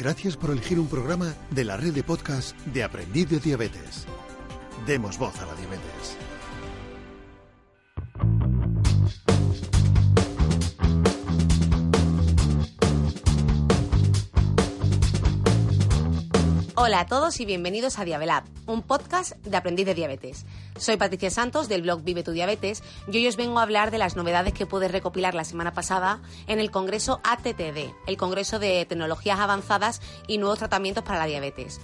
Gracias 0.00 0.34
por 0.34 0.50
elegir 0.50 0.80
un 0.80 0.86
programa 0.88 1.34
de 1.50 1.62
la 1.62 1.76
red 1.76 1.92
de 1.92 2.02
podcast 2.02 2.56
de 2.64 2.82
Aprendiz 2.82 3.28
de 3.28 3.38
Diabetes. 3.38 4.06
Demos 4.86 5.18
voz 5.18 5.38
a 5.40 5.44
la 5.44 5.54
diabetes. 5.54 6.16
Hola 16.82 17.00
a 17.00 17.06
todos 17.06 17.40
y 17.40 17.44
bienvenidos 17.44 17.98
a 17.98 18.06
Diabelab, 18.06 18.44
un 18.64 18.80
podcast 18.80 19.36
de 19.44 19.54
aprendiz 19.54 19.84
de 19.84 19.92
diabetes. 19.92 20.46
Soy 20.78 20.96
Patricia 20.96 21.30
Santos 21.30 21.68
del 21.68 21.82
blog 21.82 22.02
Vive 22.04 22.22
tu 22.22 22.32
Diabetes 22.32 22.82
y 23.06 23.18
hoy 23.18 23.28
os 23.28 23.36
vengo 23.36 23.58
a 23.58 23.64
hablar 23.64 23.90
de 23.90 23.98
las 23.98 24.16
novedades 24.16 24.54
que 24.54 24.64
pude 24.64 24.88
recopilar 24.88 25.34
la 25.34 25.44
semana 25.44 25.74
pasada 25.74 26.22
en 26.46 26.58
el 26.58 26.70
Congreso 26.70 27.20
ATTD, 27.22 27.92
el 28.06 28.16
Congreso 28.16 28.58
de 28.58 28.86
Tecnologías 28.86 29.40
Avanzadas 29.40 30.00
y 30.26 30.38
Nuevos 30.38 30.60
Tratamientos 30.60 31.04
para 31.04 31.18
la 31.18 31.26
Diabetes. 31.26 31.82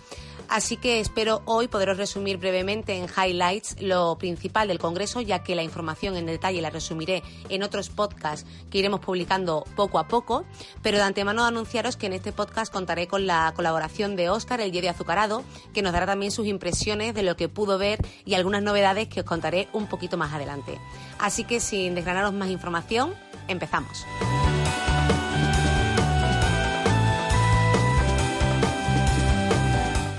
Así 0.49 0.77
que 0.77 1.01
espero 1.01 1.43
hoy 1.45 1.69
poderos 1.69 1.97
resumir 1.97 2.37
brevemente 2.37 2.97
en 2.97 3.07
highlights 3.07 3.77
lo 3.81 4.17
principal 4.17 4.69
del 4.69 4.79
Congreso, 4.79 5.21
ya 5.21 5.43
que 5.43 5.55
la 5.55 5.63
información 5.63 6.17
en 6.17 6.27
detalle 6.27 6.63
la 6.63 6.71
resumiré 6.71 7.23
en 7.49 7.63
otros 7.63 7.91
podcasts 7.91 8.49
que 8.71 8.79
iremos 8.79 9.01
publicando 9.01 9.65
poco 9.75 9.99
a 9.99 10.09
poco. 10.09 10.45
Pero 10.83 10.99
de 10.99 11.05
antemano 11.05 11.45
anunciaros 11.45 11.97
que 11.97 12.07
en 12.07 12.13
este 12.13 12.33
podcast 12.33 12.73
contaré 12.73 13.09
con 13.09 13.27
la 13.27 13.53
colaboración 13.57 14.17
de 14.17 14.31
Óscar, 14.31 14.61
el 14.61 14.73
Jedi 14.73 14.89
Azucarado, 14.89 15.43
que 15.75 15.83
nos 15.83 15.93
dará 15.93 16.07
también 16.07 16.31
sus 16.31 16.47
impresiones 16.47 17.15
de 17.15 17.23
lo 17.23 17.37
que 17.37 17.49
pudo 17.49 17.79
ver 17.79 17.99
y 18.25 18.35
algunas 18.35 18.63
novedades 18.63 19.09
que 19.09 19.21
os 19.21 19.27
contaré 19.27 19.69
un 19.73 19.87
poquito 19.89 20.17
más 20.17 20.33
adelante. 20.33 20.79
Así 21.19 21.45
que 21.45 21.61
sin 21.61 21.95
desgranaros 21.95 22.33
más 22.33 22.51
información, 22.51 23.15
empezamos. 23.49 24.07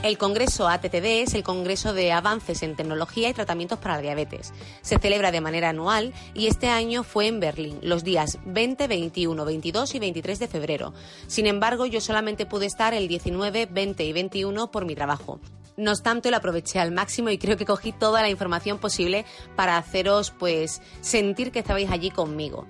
El 0.07 0.17
Congreso 0.17 0.69
ATTD 0.69 1.23
es 1.23 1.33
el 1.33 1.43
Congreso 1.43 1.91
de 1.91 2.13
Avances 2.13 2.63
en 2.63 2.77
Tecnología 2.77 3.27
y 3.27 3.33
Tratamientos 3.33 3.77
para 3.77 3.95
la 3.95 4.01
Diabetes. 4.01 4.53
Se 4.81 4.99
celebra 4.99 5.33
de 5.33 5.41
manera 5.41 5.67
anual 5.67 6.13
y 6.33 6.47
este 6.47 6.69
año 6.69 7.03
fue 7.03 7.27
en 7.27 7.41
Berlín, 7.41 7.79
los 7.81 8.05
días 8.05 8.39
20, 8.45 8.87
21, 8.87 9.43
22 9.43 9.95
y 9.95 9.99
23 9.99 10.39
de 10.39 10.47
febrero. 10.47 10.93
Sin 11.27 11.45
embargo, 11.45 11.85
yo 11.85 11.99
solamente 11.99 12.45
pude 12.45 12.67
estar 12.67 12.93
el 12.93 13.09
19, 13.09 13.65
20 13.65 14.05
y 14.05 14.13
21 14.13 14.71
por 14.71 14.85
mi 14.85 14.95
trabajo. 14.95 15.41
No 15.75 15.91
obstante, 15.91 16.31
lo 16.31 16.37
aproveché 16.37 16.79
al 16.79 16.93
máximo 16.93 17.29
y 17.29 17.37
creo 17.37 17.57
que 17.57 17.65
cogí 17.65 17.91
toda 17.91 18.21
la 18.21 18.29
información 18.29 18.77
posible 18.77 19.25
para 19.57 19.75
haceros 19.75 20.31
pues 20.31 20.81
sentir 21.01 21.51
que 21.51 21.59
estabais 21.59 21.91
allí 21.91 22.11
conmigo. 22.11 22.65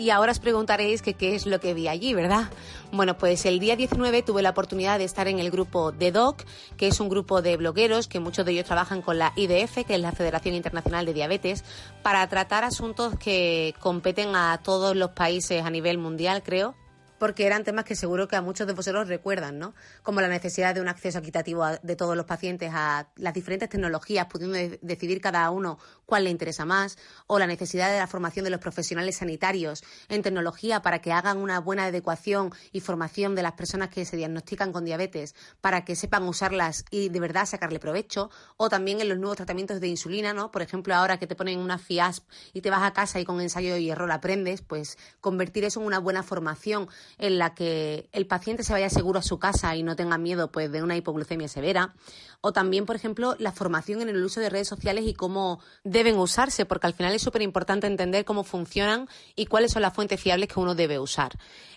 Y 0.00 0.08
ahora 0.08 0.32
os 0.32 0.38
preguntaréis 0.38 1.02
qué 1.02 1.34
es 1.34 1.44
lo 1.44 1.60
que 1.60 1.74
vi 1.74 1.86
allí, 1.86 2.14
¿verdad? 2.14 2.44
Bueno, 2.90 3.18
pues 3.18 3.44
el 3.44 3.60
día 3.60 3.76
19 3.76 4.22
tuve 4.22 4.40
la 4.40 4.48
oportunidad 4.48 4.96
de 4.98 5.04
estar 5.04 5.28
en 5.28 5.38
el 5.38 5.50
grupo 5.50 5.92
de 5.92 6.10
DOC, 6.10 6.42
que 6.78 6.86
es 6.86 7.00
un 7.00 7.10
grupo 7.10 7.42
de 7.42 7.58
blogueros 7.58 8.08
que 8.08 8.18
muchos 8.18 8.46
de 8.46 8.52
ellos 8.52 8.64
trabajan 8.64 9.02
con 9.02 9.18
la 9.18 9.34
IDF, 9.36 9.84
que 9.86 9.96
es 9.96 10.00
la 10.00 10.12
Federación 10.12 10.54
Internacional 10.54 11.04
de 11.04 11.12
Diabetes, 11.12 11.64
para 12.02 12.26
tratar 12.30 12.64
asuntos 12.64 13.14
que 13.18 13.74
competen 13.78 14.34
a 14.34 14.58
todos 14.64 14.96
los 14.96 15.10
países 15.10 15.62
a 15.62 15.68
nivel 15.68 15.98
mundial, 15.98 16.42
creo 16.42 16.74
porque 17.20 17.46
eran 17.46 17.64
temas 17.64 17.84
que 17.84 17.94
seguro 17.94 18.28
que 18.28 18.34
a 18.34 18.40
muchos 18.40 18.66
de 18.66 18.72
vosotros 18.72 19.06
recuerdan, 19.06 19.58
¿no? 19.58 19.74
Como 20.02 20.22
la 20.22 20.28
necesidad 20.28 20.74
de 20.74 20.80
un 20.80 20.88
acceso 20.88 21.18
equitativo 21.18 21.66
de 21.82 21.94
todos 21.94 22.16
los 22.16 22.24
pacientes 22.24 22.72
a 22.74 23.08
las 23.16 23.34
diferentes 23.34 23.68
tecnologías, 23.68 24.26
pudiendo 24.26 24.56
decidir 24.80 25.20
cada 25.20 25.50
uno 25.50 25.78
cuál 26.06 26.24
le 26.24 26.30
interesa 26.30 26.64
más, 26.64 26.96
o 27.26 27.38
la 27.38 27.46
necesidad 27.46 27.92
de 27.92 27.98
la 27.98 28.06
formación 28.06 28.44
de 28.44 28.50
los 28.50 28.58
profesionales 28.58 29.18
sanitarios 29.18 29.84
en 30.08 30.22
tecnología 30.22 30.80
para 30.80 31.00
que 31.00 31.12
hagan 31.12 31.36
una 31.36 31.60
buena 31.60 31.84
adecuación 31.84 32.52
y 32.72 32.80
formación 32.80 33.34
de 33.34 33.42
las 33.42 33.52
personas 33.52 33.90
que 33.90 34.06
se 34.06 34.16
diagnostican 34.16 34.72
con 34.72 34.86
diabetes 34.86 35.34
para 35.60 35.84
que 35.84 35.96
sepan 35.96 36.22
usarlas 36.22 36.86
y 36.90 37.10
de 37.10 37.20
verdad 37.20 37.44
sacarle 37.44 37.78
provecho, 37.78 38.30
o 38.56 38.70
también 38.70 38.98
en 39.02 39.10
los 39.10 39.18
nuevos 39.18 39.36
tratamientos 39.36 39.78
de 39.78 39.88
insulina, 39.88 40.32
¿no? 40.32 40.50
Por 40.50 40.62
ejemplo, 40.62 40.94
ahora 40.94 41.18
que 41.18 41.26
te 41.26 41.36
ponen 41.36 41.58
una 41.58 41.76
FIASP 41.76 42.26
y 42.54 42.62
te 42.62 42.70
vas 42.70 42.82
a 42.82 42.94
casa 42.94 43.20
y 43.20 43.26
con 43.26 43.42
ensayo 43.42 43.76
y 43.76 43.90
error 43.90 44.10
aprendes, 44.10 44.62
pues 44.62 44.96
convertir 45.20 45.64
eso 45.64 45.80
en 45.80 45.86
una 45.86 45.98
buena 45.98 46.22
formación 46.22 46.88
en 47.18 47.38
la 47.38 47.54
que 47.54 48.08
el 48.12 48.26
paciente 48.26 48.62
se 48.62 48.72
vaya 48.72 48.90
seguro 48.90 49.18
a 49.18 49.22
su 49.22 49.38
casa 49.38 49.74
y 49.76 49.82
no 49.82 49.96
tenga 49.96 50.18
miedo 50.18 50.50
pues, 50.50 50.70
de 50.70 50.82
una 50.82 50.96
hipoglucemia 50.96 51.48
severa. 51.48 51.94
O 52.42 52.52
también, 52.52 52.86
por 52.86 52.96
ejemplo, 52.96 53.36
la 53.38 53.52
formación 53.52 54.00
en 54.00 54.08
el 54.08 54.22
uso 54.22 54.40
de 54.40 54.48
redes 54.48 54.68
sociales 54.68 55.04
y 55.06 55.12
cómo 55.12 55.60
deben 55.84 56.16
usarse, 56.18 56.64
porque 56.64 56.86
al 56.86 56.94
final 56.94 57.14
es 57.14 57.20
súper 57.20 57.42
importante 57.42 57.86
entender 57.86 58.24
cómo 58.24 58.44
funcionan 58.44 59.08
y 59.36 59.46
cuáles 59.46 59.72
son 59.72 59.82
las 59.82 59.92
fuentes 59.92 60.18
fiables 60.18 60.48
que 60.48 60.58
uno 60.58 60.74
debe 60.74 60.98
usar. 60.98 61.32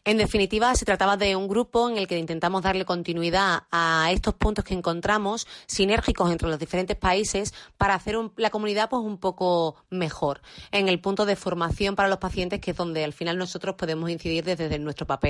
En 0.05 0.17
definitiva, 0.17 0.73
se 0.75 0.85
trataba 0.85 1.17
de 1.17 1.35
un 1.35 1.47
grupo 1.47 1.89
en 1.89 1.97
el 1.97 2.07
que 2.07 2.17
intentamos 2.17 2.61
darle 2.61 2.85
continuidad 2.85 3.63
a 3.72 4.09
estos 4.11 4.35
puntos 4.35 4.63
que 4.63 4.73
encontramos 4.73 5.47
sinérgicos 5.66 6.31
entre 6.31 6.47
los 6.47 6.59
diferentes 6.59 6.95
países 6.95 7.53
para 7.77 7.95
hacer 7.95 8.16
la 8.38 8.49
comunidad 8.49 8.89
pues, 8.89 9.01
un 9.01 9.17
poco 9.17 9.75
mejor 9.89 10.41
en 10.72 10.88
el 10.88 10.99
punto 10.99 11.25
de 11.25 11.35
formación 11.35 11.95
para 11.95 12.09
los 12.09 12.19
pacientes, 12.19 12.61
que 12.61 12.72
es 12.72 12.77
donde 12.77 13.03
al 13.03 13.13
final 13.13 13.38
nosotros 13.38 13.75
podemos 13.75 14.09
incidir 14.09 14.43
desde 14.43 14.79
nuestro 14.79 15.07
papel. 15.07 15.22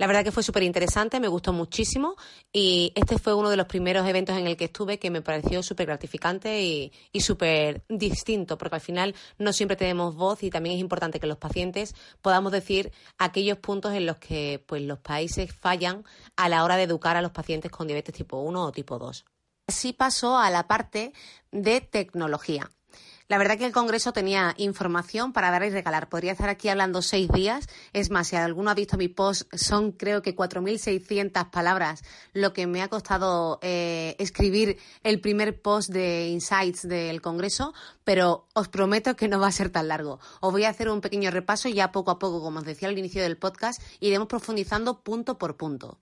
La 0.00 0.06
verdad 0.06 0.24
que 0.24 0.32
fue 0.32 0.42
súper 0.42 0.62
interesante, 0.62 1.20
me 1.20 1.28
gustó 1.28 1.52
muchísimo 1.52 2.16
y 2.54 2.90
este 2.94 3.18
fue 3.18 3.34
uno 3.34 3.50
de 3.50 3.58
los 3.58 3.66
primeros 3.66 4.08
eventos 4.08 4.34
en 4.38 4.46
el 4.46 4.56
que 4.56 4.64
estuve 4.64 4.98
que 4.98 5.10
me 5.10 5.20
pareció 5.20 5.62
súper 5.62 5.88
gratificante 5.88 6.62
y, 6.62 7.20
súper 7.20 7.84
distinto, 7.86 8.56
porque 8.56 8.76
al 8.76 8.80
final 8.80 9.14
no 9.36 9.52
siempre 9.52 9.76
tenemos 9.76 10.16
voz 10.16 10.42
y 10.42 10.48
también 10.48 10.76
es 10.76 10.80
importante 10.80 11.20
que 11.20 11.26
los 11.26 11.36
pacientes 11.36 11.94
podamos 12.22 12.50
decir 12.50 12.92
aquellos 13.18 13.58
puntos 13.58 13.92
en 13.92 14.06
los 14.06 14.16
que 14.16 14.64
pues, 14.66 14.80
los 14.80 15.00
países 15.00 15.52
fallan 15.54 16.02
a 16.34 16.48
la 16.48 16.64
hora 16.64 16.78
de 16.78 16.84
educar 16.84 17.18
a 17.18 17.22
los 17.22 17.32
pacientes 17.32 17.70
con 17.70 17.86
diabetes 17.86 18.14
tipo 18.14 18.38
1 18.38 18.64
o 18.64 18.72
tipo 18.72 18.98
2. 18.98 19.26
Así 19.66 19.92
pasó 19.92 20.38
a 20.38 20.48
la 20.48 20.66
parte 20.66 21.12
de 21.52 21.82
tecnología. 21.82 22.70
La 23.30 23.38
verdad 23.38 23.56
que 23.56 23.64
el 23.64 23.70
Congreso 23.70 24.12
tenía 24.12 24.56
información 24.56 25.32
para 25.32 25.52
dar 25.52 25.62
y 25.62 25.70
regalar. 25.70 26.08
Podría 26.08 26.32
estar 26.32 26.48
aquí 26.48 26.68
hablando 26.68 27.00
seis 27.00 27.28
días. 27.28 27.68
Es 27.92 28.10
más, 28.10 28.26
si 28.26 28.34
alguno 28.34 28.72
ha 28.72 28.74
visto 28.74 28.96
mi 28.96 29.06
post, 29.06 29.48
son 29.54 29.92
creo 29.92 30.20
que 30.20 30.34
4.600 30.34 31.48
palabras 31.48 32.02
lo 32.32 32.52
que 32.52 32.66
me 32.66 32.82
ha 32.82 32.88
costado 32.88 33.60
eh, 33.62 34.16
escribir 34.18 34.78
el 35.04 35.20
primer 35.20 35.62
post 35.62 35.90
de 35.90 36.26
Insights 36.26 36.88
del 36.88 37.22
Congreso, 37.22 37.72
pero 38.02 38.48
os 38.52 38.66
prometo 38.66 39.14
que 39.14 39.28
no 39.28 39.38
va 39.38 39.46
a 39.46 39.52
ser 39.52 39.70
tan 39.70 39.86
largo. 39.86 40.18
Os 40.40 40.50
voy 40.50 40.64
a 40.64 40.70
hacer 40.70 40.88
un 40.88 41.00
pequeño 41.00 41.30
repaso 41.30 41.68
ya 41.68 41.92
poco 41.92 42.10
a 42.10 42.18
poco, 42.18 42.42
como 42.42 42.58
os 42.58 42.64
decía 42.64 42.88
al 42.88 42.98
inicio 42.98 43.22
del 43.22 43.38
podcast, 43.38 43.80
iremos 44.00 44.26
profundizando 44.26 45.04
punto 45.04 45.38
por 45.38 45.56
punto. 45.56 46.00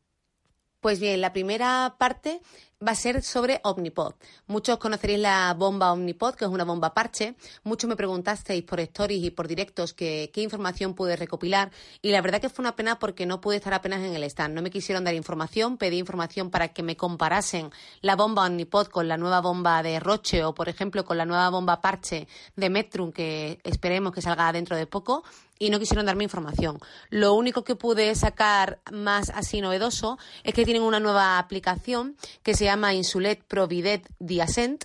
Pues 0.80 1.00
bien, 1.00 1.20
la 1.20 1.32
primera 1.32 1.96
parte 1.98 2.40
va 2.86 2.92
a 2.92 2.94
ser 2.94 3.22
sobre 3.24 3.60
Omnipod. 3.64 4.14
Muchos 4.46 4.78
conoceréis 4.78 5.18
la 5.18 5.52
bomba 5.54 5.92
Omnipod, 5.92 6.36
que 6.36 6.44
es 6.44 6.50
una 6.50 6.62
bomba 6.62 6.94
parche. 6.94 7.34
Muchos 7.64 7.88
me 7.88 7.96
preguntasteis 7.96 8.62
por 8.62 8.78
stories 8.78 9.24
y 9.24 9.30
por 9.32 9.48
directos 9.48 9.92
qué 9.92 10.30
información 10.36 10.94
pude 10.94 11.16
recopilar 11.16 11.72
y 12.00 12.12
la 12.12 12.20
verdad 12.20 12.40
que 12.40 12.48
fue 12.48 12.62
una 12.62 12.76
pena 12.76 13.00
porque 13.00 13.26
no 13.26 13.40
pude 13.40 13.56
estar 13.56 13.74
apenas 13.74 14.02
en 14.02 14.14
el 14.14 14.22
stand. 14.22 14.54
No 14.54 14.62
me 14.62 14.70
quisieron 14.70 15.02
dar 15.02 15.16
información, 15.16 15.78
pedí 15.78 15.98
información 15.98 16.50
para 16.50 16.68
que 16.68 16.84
me 16.84 16.96
comparasen 16.96 17.70
la 18.00 18.14
bomba 18.14 18.46
Omnipod 18.46 18.86
con 18.86 19.08
la 19.08 19.16
nueva 19.16 19.40
bomba 19.40 19.82
de 19.82 19.98
Roche 19.98 20.44
o, 20.44 20.54
por 20.54 20.68
ejemplo, 20.68 21.04
con 21.04 21.18
la 21.18 21.24
nueva 21.24 21.50
bomba 21.50 21.80
parche 21.80 22.28
de 22.54 22.70
Metrum 22.70 23.10
que 23.10 23.58
esperemos 23.64 24.12
que 24.12 24.22
salga 24.22 24.52
dentro 24.52 24.76
de 24.76 24.86
poco 24.86 25.24
y 25.58 25.70
no 25.70 25.78
quisieron 25.78 26.06
darme 26.06 26.24
información. 26.24 26.78
Lo 27.10 27.34
único 27.34 27.64
que 27.64 27.76
pude 27.76 28.14
sacar 28.14 28.80
más 28.92 29.30
así 29.30 29.60
novedoso 29.60 30.18
es 30.44 30.54
que 30.54 30.64
tienen 30.64 30.82
una 30.82 31.00
nueva 31.00 31.38
aplicación 31.38 32.16
que 32.42 32.54
se 32.54 32.64
llama 32.64 32.94
Insulet 32.94 33.42
Providet 33.44 34.08
Diascent 34.18 34.84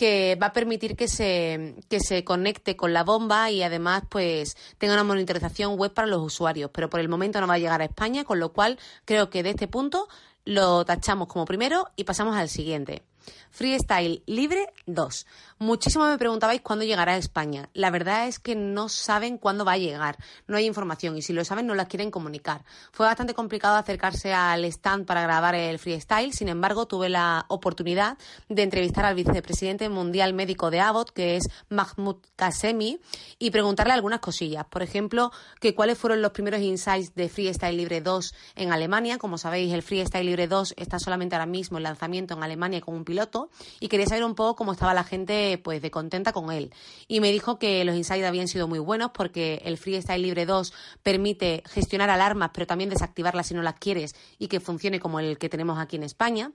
que 0.00 0.38
va 0.42 0.46
a 0.46 0.52
permitir 0.54 0.96
que 0.96 1.08
se, 1.08 1.74
que 1.90 2.00
se 2.00 2.24
conecte 2.24 2.74
con 2.74 2.94
la 2.94 3.04
bomba 3.04 3.50
y 3.50 3.62
además 3.62 4.04
pues 4.08 4.56
tenga 4.78 4.94
una 4.94 5.04
monitorización 5.04 5.76
web 5.76 5.92
para 5.92 6.08
los 6.08 6.22
usuarios. 6.22 6.70
Pero 6.72 6.88
por 6.88 7.00
el 7.00 7.10
momento 7.10 7.38
no 7.38 7.46
va 7.46 7.54
a 7.54 7.58
llegar 7.58 7.82
a 7.82 7.84
España, 7.84 8.24
con 8.24 8.40
lo 8.40 8.54
cual 8.54 8.78
creo 9.04 9.28
que 9.28 9.42
de 9.42 9.50
este 9.50 9.68
punto 9.68 10.08
lo 10.46 10.86
tachamos 10.86 11.28
como 11.28 11.44
primero 11.44 11.90
y 11.96 12.04
pasamos 12.04 12.34
al 12.34 12.48
siguiente. 12.48 13.02
Freestyle 13.50 14.22
Libre 14.26 14.72
2. 14.86 15.26
Muchísimo 15.58 16.06
me 16.06 16.16
preguntabais 16.16 16.62
cuándo 16.62 16.84
llegará 16.84 17.12
a 17.12 17.16
España. 17.16 17.68
La 17.74 17.90
verdad 17.90 18.26
es 18.26 18.38
que 18.38 18.54
no 18.54 18.88
saben 18.88 19.36
cuándo 19.36 19.64
va 19.64 19.72
a 19.72 19.78
llegar. 19.78 20.16
No 20.46 20.56
hay 20.56 20.66
información 20.66 21.18
y 21.18 21.22
si 21.22 21.32
lo 21.32 21.44
saben 21.44 21.66
no 21.66 21.74
la 21.74 21.86
quieren 21.86 22.10
comunicar. 22.10 22.64
Fue 22.92 23.04
bastante 23.04 23.34
complicado 23.34 23.76
acercarse 23.76 24.32
al 24.32 24.64
stand 24.64 25.04
para 25.04 25.22
grabar 25.22 25.54
el 25.54 25.78
freestyle. 25.78 26.32
Sin 26.32 26.48
embargo, 26.48 26.86
tuve 26.86 27.08
la 27.08 27.44
oportunidad 27.48 28.16
de 28.48 28.62
entrevistar 28.62 29.04
al 29.04 29.14
vicepresidente 29.14 29.88
mundial 29.88 30.32
médico 30.32 30.70
de 30.70 30.80
Abbott, 30.80 31.10
que 31.10 31.36
es 31.36 31.48
Mahmoud 31.68 32.16
Kasemi, 32.36 33.00
y 33.38 33.50
preguntarle 33.50 33.92
algunas 33.92 34.20
cosillas. 34.20 34.64
Por 34.64 34.82
ejemplo, 34.82 35.30
que 35.60 35.74
cuáles 35.74 35.98
fueron 35.98 36.22
los 36.22 36.32
primeros 36.32 36.60
insights 36.60 37.14
de 37.14 37.28
Freestyle 37.28 37.76
Libre 37.76 38.00
2 38.00 38.34
en 38.56 38.72
Alemania. 38.72 39.18
Como 39.18 39.36
sabéis, 39.36 39.72
el 39.72 39.82
Freestyle 39.82 40.24
Libre 40.24 40.48
2 40.48 40.74
está 40.76 40.98
solamente 40.98 41.34
ahora 41.34 41.46
mismo 41.46 41.76
en 41.76 41.84
lanzamiento 41.84 42.34
en 42.34 42.42
Alemania 42.42 42.80
con 42.80 42.94
un 42.94 43.04
piloto 43.10 43.50
y 43.80 43.88
quería 43.88 44.06
saber 44.06 44.24
un 44.24 44.34
poco 44.34 44.56
cómo 44.56 44.72
estaba 44.72 44.94
la 44.94 45.04
gente 45.04 45.60
pues 45.62 45.82
de 45.82 45.90
contenta 45.90 46.32
con 46.32 46.52
él. 46.52 46.72
Y 47.08 47.20
me 47.20 47.32
dijo 47.32 47.58
que 47.58 47.84
los 47.84 47.96
insights 47.96 48.26
habían 48.26 48.48
sido 48.48 48.68
muy 48.68 48.78
buenos 48.78 49.10
porque 49.12 49.60
el 49.64 49.76
Freestyle 49.76 50.22
Libre 50.22 50.46
2 50.46 50.72
permite 51.02 51.62
gestionar 51.66 52.08
alarmas, 52.08 52.50
pero 52.54 52.66
también 52.66 52.88
desactivarlas 52.90 53.48
si 53.48 53.54
no 53.54 53.62
las 53.62 53.74
quieres 53.74 54.14
y 54.38 54.46
que 54.48 54.60
funcione 54.60 55.00
como 55.00 55.20
el 55.20 55.38
que 55.38 55.48
tenemos 55.48 55.78
aquí 55.78 55.96
en 55.96 56.04
España. 56.04 56.52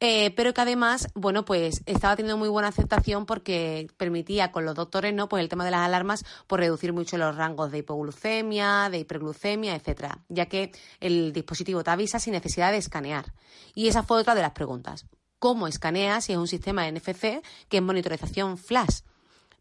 Eh, 0.00 0.32
pero 0.36 0.52
que 0.52 0.60
además, 0.60 1.08
bueno, 1.14 1.44
pues 1.44 1.82
estaba 1.86 2.16
teniendo 2.16 2.36
muy 2.36 2.48
buena 2.48 2.68
aceptación 2.68 3.26
porque 3.26 3.86
permitía 3.96 4.50
con 4.50 4.64
los 4.64 4.74
doctores, 4.74 5.14
¿no? 5.14 5.28
Pues 5.28 5.42
el 5.42 5.48
tema 5.48 5.64
de 5.64 5.70
las 5.70 5.80
alarmas, 5.80 6.24
por 6.46 6.60
reducir 6.60 6.92
mucho 6.92 7.16
los 7.16 7.36
rangos 7.36 7.70
de 7.70 7.78
hipoglucemia, 7.78 8.88
de 8.90 8.98
hiperglucemia, 8.98 9.74
etcétera, 9.74 10.18
ya 10.28 10.46
que 10.46 10.72
el 11.00 11.32
dispositivo 11.32 11.84
te 11.84 11.90
avisa 11.90 12.18
sin 12.18 12.32
necesidad 12.32 12.72
de 12.72 12.78
escanear. 12.78 13.32
Y 13.74 13.88
esa 13.88 14.02
fue 14.02 14.18
otra 14.20 14.34
de 14.34 14.42
las 14.42 14.52
preguntas 14.52 15.06
cómo 15.44 15.68
escanea 15.68 16.22
si 16.22 16.32
es 16.32 16.38
un 16.38 16.48
sistema 16.48 16.90
NFC 16.90 17.42
que 17.68 17.76
es 17.76 17.82
monitorización 17.82 18.56
flash. 18.56 19.00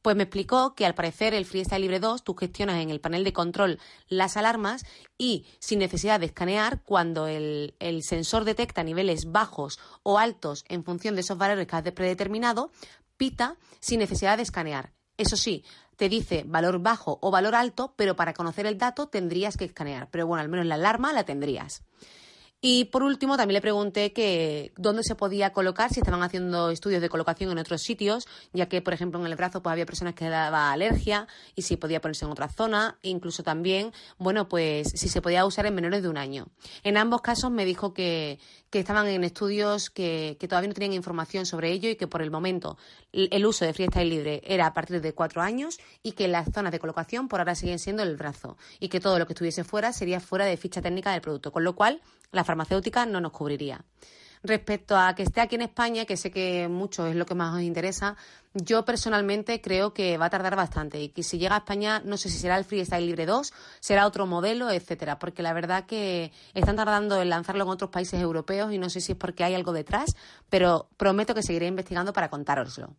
Pues 0.02 0.16
me 0.16 0.24
explicó 0.24 0.76
que 0.76 0.86
al 0.86 0.96
parecer 0.96 1.34
el 1.34 1.44
Freestyle 1.44 1.82
Libre 1.82 2.00
2 2.00 2.24
tú 2.24 2.36
gestionas 2.36 2.82
en 2.82 2.90
el 2.90 3.02
panel 3.02 3.26
de 3.26 3.34
control 3.34 3.80
las 4.08 4.38
alarmas 4.38 4.86
y 5.18 5.46
sin 5.60 5.80
necesidad 5.80 6.22
de 6.22 6.28
escanear, 6.28 6.82
cuando 6.84 7.28
el, 7.28 7.74
sensor 8.02 8.46
detecta 8.46 8.82
niveles 8.82 9.30
bajos 9.30 9.78
o 10.04 10.20
altos 10.20 10.64
en 10.70 10.86
función 10.86 11.16
de 11.16 11.22
esos 11.22 11.38
valores 11.38 11.68
que 11.68 11.76
has 11.76 11.92
predeterminado, 11.92 12.72
pita 13.18 13.58
sin 13.82 14.00
necesidad 14.00 14.38
de 14.38 14.44
escanear. 14.44 14.94
Eso 15.18 15.36
sí, 15.36 15.66
te 15.98 16.08
dice 16.08 16.46
valor 16.48 16.80
bajo 16.80 17.20
o 17.22 17.30
valor 17.30 17.56
alto, 17.56 17.94
pero 17.98 18.16
para 18.16 18.34
conocer 18.34 18.68
el 18.68 18.78
dato 18.78 19.10
tendrías 19.10 19.58
que 19.58 19.66
escanear. 19.66 20.08
Pero 20.12 20.28
bueno, 20.28 20.44
al 20.44 20.48
menos 20.48 20.66
la 20.66 20.76
alarma 20.76 21.12
la 21.12 21.26
tendrías. 21.26 21.84
Y 22.66 22.86
por 22.86 23.04
último, 23.04 23.36
también 23.36 23.56
le 23.56 23.62
pregunté 23.62 24.14
que 24.14 24.72
dónde 24.78 25.04
se 25.04 25.16
podía 25.16 25.52
colocar, 25.52 25.92
si 25.92 26.00
estaban 26.00 26.24
haciendo 26.24 26.70
estudios 26.70 27.02
de 27.02 27.10
colocación 27.10 27.52
en 27.52 27.58
otros 27.58 27.82
sitios, 27.82 28.26
ya 28.54 28.70
que, 28.70 28.82
por 28.82 28.94
ejemplo, 28.94 29.20
en 29.20 29.26
el 29.26 29.36
brazo 29.36 29.62
pues, 29.62 29.74
había 29.74 29.86
personas 29.86 30.14
que 30.14 30.30
daba 30.30 30.72
alergia 30.72 31.28
y 31.56 31.64
si 31.64 31.76
podía 31.76 32.00
ponerse 32.00 32.24
en 32.24 32.32
otra 32.32 32.48
zona, 32.48 32.98
incluso 33.02 33.44
también, 33.44 33.92
bueno, 34.18 34.48
pues 34.48 34.88
si 34.96 35.10
se 35.10 35.22
podía 35.22 35.46
usar 35.46 35.66
en 35.66 35.76
menores 35.76 36.04
de 36.04 36.08
un 36.08 36.16
año. 36.16 36.48
En 36.84 36.96
ambos 36.96 37.22
casos 37.22 37.52
me 37.52 37.66
dijo 37.66 37.94
que, 37.94 38.40
que 38.74 38.80
estaban 38.80 39.06
en 39.06 39.24
estudios 39.24 39.92
que, 39.92 40.36
que, 40.40 40.48
todavía 40.48 40.68
no 40.68 40.74
tenían 40.74 40.94
información 40.94 41.46
sobre 41.46 41.72
ello 41.72 41.92
y 41.92 41.96
que 41.96 42.08
por 42.08 42.24
el 42.24 42.32
momento 42.32 42.76
el 43.12 43.46
uso 43.46 43.66
de 43.66 43.74
freestyle 43.76 44.10
libre 44.10 44.42
era 44.44 44.66
a 44.66 44.74
partir 44.74 45.00
de 45.00 45.14
cuatro 45.14 45.44
años 45.44 45.78
y 46.02 46.14
que 46.14 46.28
las 46.28 46.52
zonas 46.52 46.72
de 46.72 46.80
colocación 46.80 47.28
por 47.28 47.40
ahora 47.40 47.54
siguen 47.54 47.78
siendo 47.78 48.02
el 48.02 48.18
brazo 48.18 48.58
y 48.80 48.90
que 48.90 49.00
todo 49.00 49.20
lo 49.20 49.28
que 49.28 49.34
estuviese 49.34 49.64
fuera 49.64 49.94
sería 49.94 50.20
fuera 50.20 50.46
de 50.46 50.58
ficha 50.58 50.82
técnica 50.82 51.12
del 51.12 51.22
producto, 51.22 51.52
con 51.52 51.64
lo 51.64 51.76
cual 51.76 52.02
la 52.32 52.44
farmacéutica 52.44 53.06
no 53.06 53.22
nos 53.22 53.32
cubriría. 53.32 53.86
Respecto 54.44 54.98
a 54.98 55.16
que 55.16 55.24
esté 55.24 55.40
aquí 55.40 55.56
en 55.56 55.62
España, 55.62 56.04
que 56.04 56.18
sé 56.18 56.30
que 56.30 56.68
mucho 56.68 57.08
es 57.08 57.16
lo 57.16 57.26
que 57.26 57.34
más 57.34 57.56
os 57.56 57.62
interesa, 57.62 58.18
yo 58.54 58.84
personalmente 58.84 59.62
creo 59.62 59.94
que 59.94 60.18
va 60.18 60.26
a 60.26 60.30
tardar 60.30 60.58
bastante 60.58 61.02
y 61.02 61.10
que 61.10 61.24
si 61.24 61.38
llega 61.38 61.56
a 61.56 61.60
España 61.60 62.02
no 62.04 62.18
sé 62.18 62.28
si 62.28 62.40
será 62.40 62.58
el 62.58 62.66
Freestyle 62.66 63.06
Libre 63.06 63.26
2, 63.26 63.54
será 63.80 64.06
otro 64.06 64.26
modelo, 64.26 64.70
etcétera, 64.70 65.18
porque 65.18 65.44
la 65.44 65.54
verdad 65.54 65.86
que 65.86 66.34
están 66.54 66.76
tardando 66.76 67.22
en 67.22 67.30
lanzarlo 67.30 67.64
en 67.64 67.70
otros 67.70 67.90
países 67.90 68.20
europeos 68.22 68.74
y 68.74 68.78
no 68.78 68.90
sé 68.90 69.00
si 69.00 69.14
es 69.14 69.18
porque 69.18 69.46
hay 69.46 69.56
algo 69.56 69.72
detrás, 69.72 70.14
pero 70.50 70.90
prometo 70.98 71.34
que 71.34 71.42
seguiré 71.42 71.68
investigando 71.68 72.12
para 72.12 72.30
contároslo. 72.30 72.98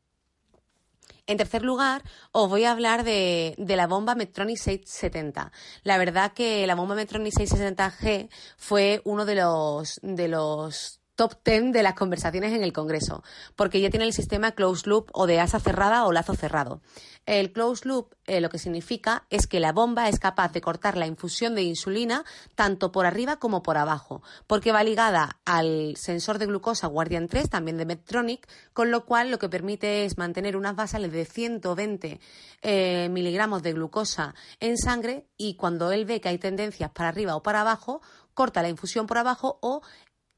En 1.26 1.36
tercer 1.36 1.62
lugar, 1.62 2.04
os 2.32 2.48
voy 2.48 2.64
a 2.64 2.72
hablar 2.72 3.04
de, 3.04 3.54
de, 3.58 3.76
la 3.76 3.86
bomba 3.86 4.14
Medtronic 4.14 4.56
670. 4.56 5.52
La 5.82 5.98
verdad 5.98 6.32
que 6.32 6.66
la 6.66 6.74
bomba 6.74 6.94
Medtronic 6.94 7.34
670G 7.34 8.30
fue 8.56 9.02
uno 9.04 9.24
de 9.24 9.34
los, 9.36 10.00
de 10.02 10.28
los 10.28 11.00
top 11.14 11.34
10 11.44 11.72
de 11.72 11.82
las 11.82 11.94
conversaciones 11.94 12.52
en 12.52 12.62
el 12.62 12.72
Congreso, 12.72 13.22
porque 13.56 13.80
ya 13.80 13.90
tiene 13.90 14.06
el 14.06 14.12
sistema 14.12 14.52
closed 14.52 14.86
loop 14.86 15.10
o 15.12 15.26
de 15.26 15.40
asa 15.40 15.60
cerrada 15.60 16.04
o 16.06 16.12
lazo 16.12 16.34
cerrado. 16.34 16.80
El 17.26 17.52
closed 17.52 17.86
loop 17.86 18.14
eh, 18.26 18.40
lo 18.40 18.48
que 18.48 18.58
significa 18.58 19.24
es 19.30 19.46
que 19.46 19.60
la 19.60 19.72
bomba 19.72 20.08
es 20.08 20.18
capaz 20.18 20.52
de 20.52 20.60
cortar 20.60 20.96
la 20.96 21.06
infusión 21.06 21.54
de 21.54 21.62
insulina 21.62 22.24
tanto 22.54 22.92
por 22.92 23.06
arriba 23.06 23.36
como 23.36 23.62
por 23.62 23.76
abajo, 23.76 24.22
porque 24.46 24.72
va 24.72 24.84
ligada 24.84 25.38
al 25.44 25.94
sensor 25.96 26.38
de 26.38 26.46
glucosa 26.46 26.86
Guardian 26.86 27.28
3, 27.28 27.48
también 27.48 27.76
de 27.76 27.86
Medtronic, 27.86 28.48
con 28.72 28.90
lo 28.90 29.04
cual 29.04 29.30
lo 29.30 29.38
que 29.38 29.48
permite 29.48 30.04
es 30.04 30.18
mantener 30.18 30.56
unas 30.56 30.76
basales 30.76 31.12
de 31.12 31.24
120 31.24 32.20
eh, 32.62 33.08
miligramos 33.10 33.62
de 33.62 33.72
glucosa 33.72 34.34
en 34.60 34.76
sangre 34.76 35.26
y 35.36 35.56
cuando 35.56 35.92
él 35.92 36.04
ve 36.04 36.20
que 36.20 36.28
hay 36.28 36.38
tendencias 36.38 36.90
para 36.90 37.08
arriba 37.08 37.36
o 37.36 37.42
para 37.42 37.60
abajo, 37.60 38.00
corta 38.34 38.62
la 38.62 38.68
infusión 38.68 39.06
por 39.06 39.18
abajo 39.18 39.58
o 39.62 39.82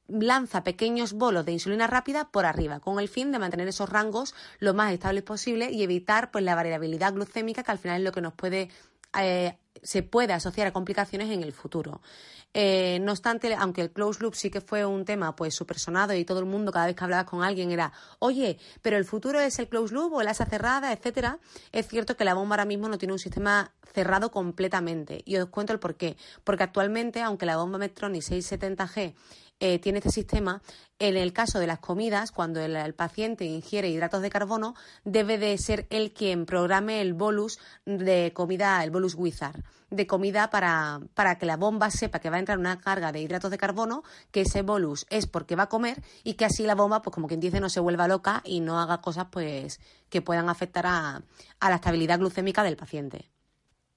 lanza 0.09 0.65
pequeños 0.65 1.13
bolos 1.13 1.45
de 1.45 1.53
insulina 1.53 1.87
rápida 1.87 2.31
por 2.31 2.47
arriba, 2.47 2.81
con 2.81 3.01
el 3.01 3.09
fin 3.09 3.33
de 3.33 3.39
mantener 3.39 3.69
esos 3.69 3.89
rangos 3.89 4.35
lo 4.59 4.75
más 4.75 4.93
estables 4.93 5.23
posible 5.23 5.71
y 5.71 5.83
evitar 5.83 6.31
pues 6.31 6.45
la 6.45 6.55
variabilidad 6.55 7.13
glucémica 7.13 7.63
que 7.63 7.73
al 7.73 7.79
final 7.79 7.99
es 7.99 8.05
lo 8.05 8.13
que 8.13 8.21
nos 8.21 8.35
puede 8.35 8.71
eh, 9.19 9.57
se 9.83 10.03
puede 10.03 10.33
asociar 10.33 10.67
a 10.67 10.73
complicaciones 10.73 11.31
en 11.31 11.43
el 11.43 11.53
futuro. 11.53 12.01
Eh, 12.55 12.99
no 13.03 13.13
obstante, 13.13 13.55
aunque 13.55 13.83
el 13.83 13.91
closed 13.91 14.23
loop 14.23 14.35
sí 14.35 14.51
que 14.51 14.61
fue 14.61 14.87
un 14.87 15.05
tema 15.05 15.37
pues 15.37 15.55
súper 15.55 15.79
sonado 15.79 16.15
y 16.15 16.25
todo 16.25 16.39
el 16.39 16.47
mundo 16.47 16.73
cada 16.73 16.87
vez 16.87 16.97
que 16.97 17.05
hablaba 17.05 17.27
con 17.27 17.43
alguien 17.43 17.71
era, 17.71 17.93
oye, 18.19 18.59
pero 18.81 18.97
el 18.97 19.05
futuro 19.05 19.41
es 19.41 19.59
el 19.59 19.69
closed 19.69 19.95
loop 19.95 20.15
o 20.15 20.21
el 20.23 20.29
asa 20.29 20.47
cerrada, 20.47 20.93
etcétera, 20.93 21.39
es 21.73 21.87
cierto 21.87 22.17
que 22.17 22.25
la 22.25 22.35
bomba 22.35 22.55
ahora 22.55 22.65
mismo 22.65 22.89
no 22.89 22.97
tiene 22.97 23.13
un 23.13 23.19
sistema 23.19 23.73
cerrado 23.93 24.31
completamente. 24.31 25.23
Y 25.25 25.37
os 25.37 25.49
cuento 25.49 25.73
el 25.73 25.79
por 25.79 25.97
qué. 25.97 26.17
Porque 26.45 26.65
actualmente, 26.65 27.23
aunque 27.23 27.47
la 27.47 27.57
bomba 27.57 27.79
Medtronic 27.79 28.23
670G 28.23 29.15
eh, 29.59 29.79
tiene 29.79 29.99
este 29.99 30.11
sistema, 30.11 30.61
en 30.99 31.17
el 31.17 31.33
caso 31.33 31.59
de 31.59 31.67
las 31.67 31.79
comidas, 31.79 32.31
cuando 32.31 32.61
el, 32.61 32.95
paciente 32.95 33.47
ingiere 33.47 33.89
hidratos 33.89 34.21
de 34.21 34.29
carbono, 34.29 34.75
debe 35.05 35.39
de 35.39 35.57
ser 35.57 35.87
él 35.89 36.13
quien 36.13 36.45
programe 36.45 37.01
el 37.01 37.15
bolus 37.15 37.59
de 37.87 38.33
comida, 38.35 38.85
el 38.85 38.91
bolus 38.91 39.15
wizard, 39.15 39.63
de 39.91 40.07
comida 40.07 40.51
para, 40.51 41.01
para 41.15 41.39
que 41.39 41.47
la 41.47 41.57
bomba 41.57 41.91
sepa 41.91 42.19
que 42.19 42.31
va 42.31 42.37
a 42.37 42.41
entrar 42.41 42.59
una 42.59 42.81
carga 42.81 43.13
de 43.13 43.21
hidratos 43.21 43.51
de 43.51 43.59
carbono, 43.59 44.03
que 44.31 44.43
ese 44.43 44.63
bolus 44.63 45.07
es 45.11 45.27
porque 45.27 45.57
va 45.57 45.65
a 45.65 45.69
comer 45.69 46.03
y 46.25 46.35
que 46.35 46.45
así 46.45 46.65
la 46.65 46.75
bomba, 46.75 47.03
pues 47.03 47.15
como 47.15 47.29
quien 47.29 47.41
dice, 47.41 47.61
no 47.61 47.69
se 47.69 47.81
vuelva 47.81 48.09
loca 48.09 48.43
y 48.45 48.61
no 48.61 48.81
haga 48.81 49.01
cosas 49.01 49.27
pues 49.31 49.81
que 50.09 50.23
puedan 50.23 50.49
afectar 50.49 50.87
a 50.87 51.23
la 51.61 51.75
estabilidad 51.75 52.19
glucémica 52.19 52.63
del 52.63 52.77
paciente. 52.77 53.31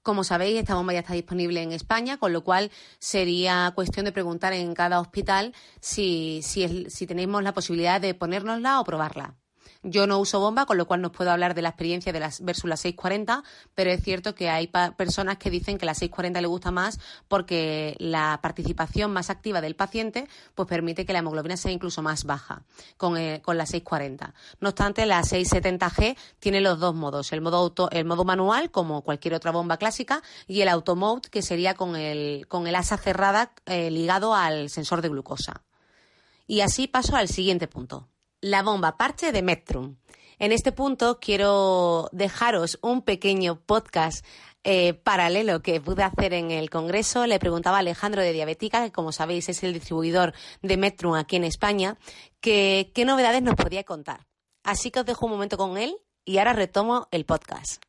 Como 0.02 0.24
sabéis, 0.24 0.60
esta 0.60 0.76
bomba 0.76 0.94
ya 0.94 1.00
está 1.00 1.14
disponible 1.14 1.62
en 1.62 1.74
España, 1.74 2.18
con 2.18 2.32
lo 2.32 2.44
cual 2.44 2.72
sería 3.00 3.72
cuestión 3.76 4.06
de 4.06 4.14
preguntar 4.14 4.54
en 4.54 4.74
cada 4.74 5.02
hospital 5.02 5.54
si, 5.82 6.40
si, 6.42 6.90
si 6.90 7.06
tenemos 7.06 7.44
la 7.44 7.54
posibilidad 7.54 8.00
de 8.00 8.14
ponérnosla 8.14 8.80
o 8.80 8.86
probarla. 8.86 9.36
Yo 9.82 10.08
no 10.08 10.20
uso 10.20 10.42
bomba, 10.42 10.66
con 10.66 10.78
lo 10.78 10.88
cual 10.88 11.02
no 11.02 11.10
puedo 11.10 11.32
hablar 11.32 11.56
de 11.56 11.62
la 11.62 11.70
experiencia 11.70 12.12
de 12.12 12.20
las 12.20 12.44
versus 12.44 12.70
la 12.70 12.76
640, 12.76 13.44
pero 13.76 13.90
es 13.92 14.04
cierto 14.04 14.36
que 14.36 14.50
hay 14.50 14.68
personas 14.68 15.38
que 15.38 15.50
dicen 15.50 15.78
que 15.78 15.86
la 15.86 15.94
640 15.94 16.42
le 16.42 16.48
gusta 16.48 16.70
más 16.70 17.00
porque 17.30 17.96
la 17.98 18.40
participación 18.44 19.14
más 19.14 19.30
activa 19.30 19.62
del 19.62 19.78
paciente 19.78 20.28
pues 20.54 20.68
permite 20.68 21.06
que 21.06 21.14
la 21.14 21.20
hemoglobina 21.20 21.56
sea 21.56 21.72
incluso 21.72 22.02
más 22.02 22.26
baja 22.26 22.64
con, 22.98 23.16
eh, 23.16 23.42
con 23.42 23.58
la 23.58 23.66
640. 23.66 24.34
No 24.60 24.68
obstante, 24.68 25.06
la 25.06 25.22
670G 25.22 26.18
tiene 26.40 26.60
los 26.60 26.78
dos 26.80 26.94
modos, 26.94 27.32
el 27.32 27.40
modo 27.40 27.56
auto, 27.56 27.90
el 27.92 28.04
modo 28.04 28.26
manual 28.26 28.72
como 28.72 29.02
cualquier 29.02 29.34
otra 29.34 29.52
bomba 29.52 29.78
clásica 29.78 30.22
y 30.46 30.60
el 30.60 30.68
auto 30.68 30.98
mode 30.98 31.30
que 31.30 31.42
sería 31.42 31.76
con 31.76 31.96
el 31.96 32.48
con 32.50 32.68
el 32.68 32.76
asa 32.76 32.98
cerrada 32.98 33.54
eh, 33.66 33.90
ligado 33.92 34.36
al 34.36 34.70
sensor 34.70 35.02
de 35.02 35.08
glucosa. 35.08 35.64
Y 36.48 36.60
así 36.60 36.88
paso 36.88 37.16
al 37.16 37.30
siguiente 37.30 37.70
punto 37.70 38.10
la 38.42 38.64
bomba 38.64 38.98
parche 38.98 39.32
de 39.32 39.42
Metrum. 39.42 39.98
En 40.38 40.52
este 40.52 40.72
punto 40.72 41.20
quiero 41.20 42.10
dejaros 42.12 42.80
un 42.82 43.02
pequeño 43.02 43.60
podcast 43.66 44.26
eh, 44.64 44.94
paralelo 44.94 45.62
que 45.62 45.82
pude 45.82 46.04
hacer 46.04 46.34
en 46.34 46.52
el 46.52 46.70
Congreso. 46.70 47.26
Le 47.28 47.40
preguntaba 47.40 47.78
a 47.78 47.80
Alejandro 47.82 48.22
de 48.22 48.34
Diabética, 48.34 48.84
que 48.84 48.92
como 48.92 49.12
sabéis 49.12 49.50
es 49.50 49.64
el 49.64 49.74
distribuidor 49.74 50.34
de 50.62 50.78
Metrum 50.78 51.16
aquí 51.16 51.36
en 51.36 51.44
España, 51.44 51.98
que, 52.40 52.92
qué 52.94 53.06
novedades 53.06 53.42
nos 53.42 53.56
podía 53.56 53.84
contar. 53.84 54.28
Así 54.64 54.92
que 54.92 55.02
os 55.02 55.06
dejo 55.06 55.26
un 55.26 55.34
momento 55.34 55.58
con 55.58 55.78
él 55.78 55.98
y 56.26 56.38
ahora 56.38 56.54
retomo 56.54 57.08
el 57.12 57.26
podcast. 57.26 57.89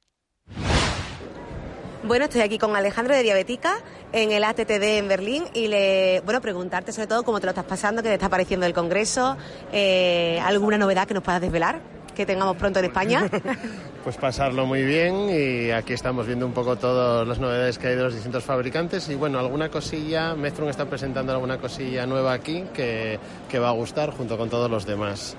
Bueno, 2.03 2.25
estoy 2.25 2.41
aquí 2.41 2.57
con 2.57 2.75
Alejandro 2.75 3.15
de 3.15 3.23
Diabética 3.23 3.75
en 4.13 4.33
el 4.33 4.43
ATTD 4.43 4.99
en 4.99 5.09
Berlín 5.09 5.45
y 5.53 5.69
le, 5.69 6.23
bueno, 6.25 6.41
preguntarte 6.41 6.93
sobre 6.93 7.09
todo 7.09 7.23
cómo 7.25 7.41
te 7.41 7.47
lo 7.47 7.51
estás 7.51 7.67
pasando, 7.67 8.03
qué 8.03 8.09
te 8.09 8.15
está 8.15 8.31
pareciendo 8.31 8.65
el 8.65 8.73
Congreso, 8.73 9.37
eh, 9.71 10.41
alguna 10.43 10.79
novedad 10.79 11.07
que 11.07 11.13
nos 11.13 11.23
puedas 11.23 11.43
desvelar, 11.43 11.81
que 12.17 12.25
tengamos 12.25 12.57
pronto 12.57 12.79
en 12.79 12.87
España. 12.87 13.29
pues 14.03 14.17
pasarlo 14.17 14.65
muy 14.65 14.83
bien 14.83 15.29
y 15.29 15.73
aquí 15.73 15.93
estamos 15.93 16.27
viendo 16.27 16.47
un 16.47 16.53
poco 16.53 16.77
todas 16.77 17.29
las 17.29 17.39
novedades 17.39 17.79
que 17.79 17.89
hay 17.89 17.97
de 17.97 18.03
los 18.03 18.15
distintos 18.15 18.45
fabricantes 18.45 19.07
y 19.11 19.15
bueno, 19.15 19.39
alguna 19.39 19.69
cosilla, 19.69 20.35
Metrum 20.35 20.71
está 20.71 20.87
presentando 20.87 21.33
alguna 21.33 21.59
cosilla 21.59 22.07
nueva 22.07 22.33
aquí 22.33 22.65
que, 22.73 23.19
que 23.47 23.59
va 23.59 23.69
a 23.69 23.73
gustar 23.73 24.11
junto 24.11 24.39
con 24.39 24.49
todos 24.49 24.71
los 24.71 24.87
demás. 24.87 25.37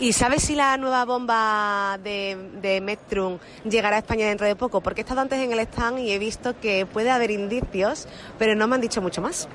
¿Y 0.00 0.12
sabes 0.12 0.44
si 0.44 0.54
la 0.54 0.76
nueva 0.76 1.04
bomba 1.04 1.98
de, 2.02 2.36
de 2.62 2.80
Metrum 2.80 3.38
llegará 3.68 3.96
a 3.96 3.98
España 3.98 4.28
dentro 4.28 4.46
de 4.46 4.54
poco? 4.54 4.80
Porque 4.80 5.00
he 5.00 5.02
estado 5.02 5.20
antes 5.20 5.40
en 5.40 5.52
el 5.52 5.58
stand 5.60 5.98
y 5.98 6.12
he 6.12 6.20
visto 6.20 6.58
que 6.60 6.86
puede 6.86 7.10
haber 7.10 7.32
indicios, 7.32 8.06
pero 8.38 8.54
no 8.54 8.68
me 8.68 8.76
han 8.76 8.80
dicho 8.80 9.02
mucho 9.02 9.20
más. 9.20 9.48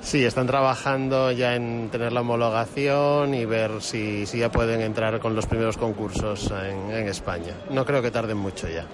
Sí, 0.00 0.24
están 0.24 0.46
trabajando 0.46 1.32
ya 1.32 1.54
en 1.54 1.90
tener 1.90 2.12
la 2.12 2.22
homologación 2.22 3.34
y 3.34 3.44
ver 3.44 3.82
si, 3.82 4.24
si 4.26 4.38
ya 4.38 4.50
pueden 4.50 4.80
entrar 4.80 5.20
con 5.20 5.34
los 5.34 5.46
primeros 5.46 5.76
concursos 5.76 6.50
en, 6.50 6.90
en 6.90 7.08
España. 7.08 7.54
No 7.70 7.84
creo 7.84 8.00
que 8.00 8.10
tarden 8.10 8.38
mucho 8.38 8.68
ya. 8.68 8.86